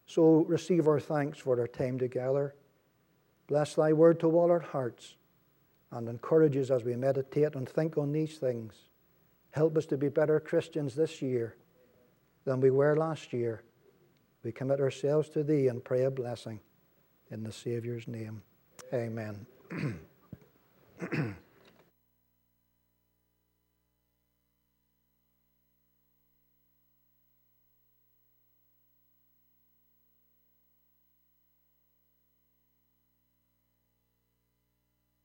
So 0.05 0.45
receive 0.47 0.87
our 0.87 0.99
thanks 0.99 1.37
for 1.37 1.59
our 1.59 1.67
time 1.67 1.99
together. 1.99 2.55
Bless 3.47 3.75
Thy 3.75 3.93
word 3.93 4.19
to 4.21 4.31
all 4.31 4.51
our 4.51 4.59
hearts 4.59 5.15
and 5.91 6.09
encourage 6.09 6.57
us 6.57 6.69
as 6.69 6.83
we 6.83 6.95
meditate 6.95 7.55
and 7.55 7.67
think 7.67 7.97
on 7.97 8.11
these 8.11 8.37
things. 8.37 8.73
Help 9.51 9.77
us 9.77 9.85
to 9.87 9.97
be 9.97 10.09
better 10.09 10.39
Christians 10.39 10.95
this 10.95 11.21
year 11.21 11.55
than 12.45 12.59
we 12.59 12.71
were 12.71 12.95
last 12.95 13.33
year. 13.33 13.63
We 14.43 14.51
commit 14.51 14.79
ourselves 14.79 15.29
to 15.29 15.43
Thee 15.43 15.67
and 15.67 15.83
pray 15.83 16.03
a 16.03 16.11
blessing 16.11 16.59
in 17.31 17.43
the 17.43 17.51
Saviour's 17.51 18.07
name. 18.07 18.41
Amen. 18.93 19.45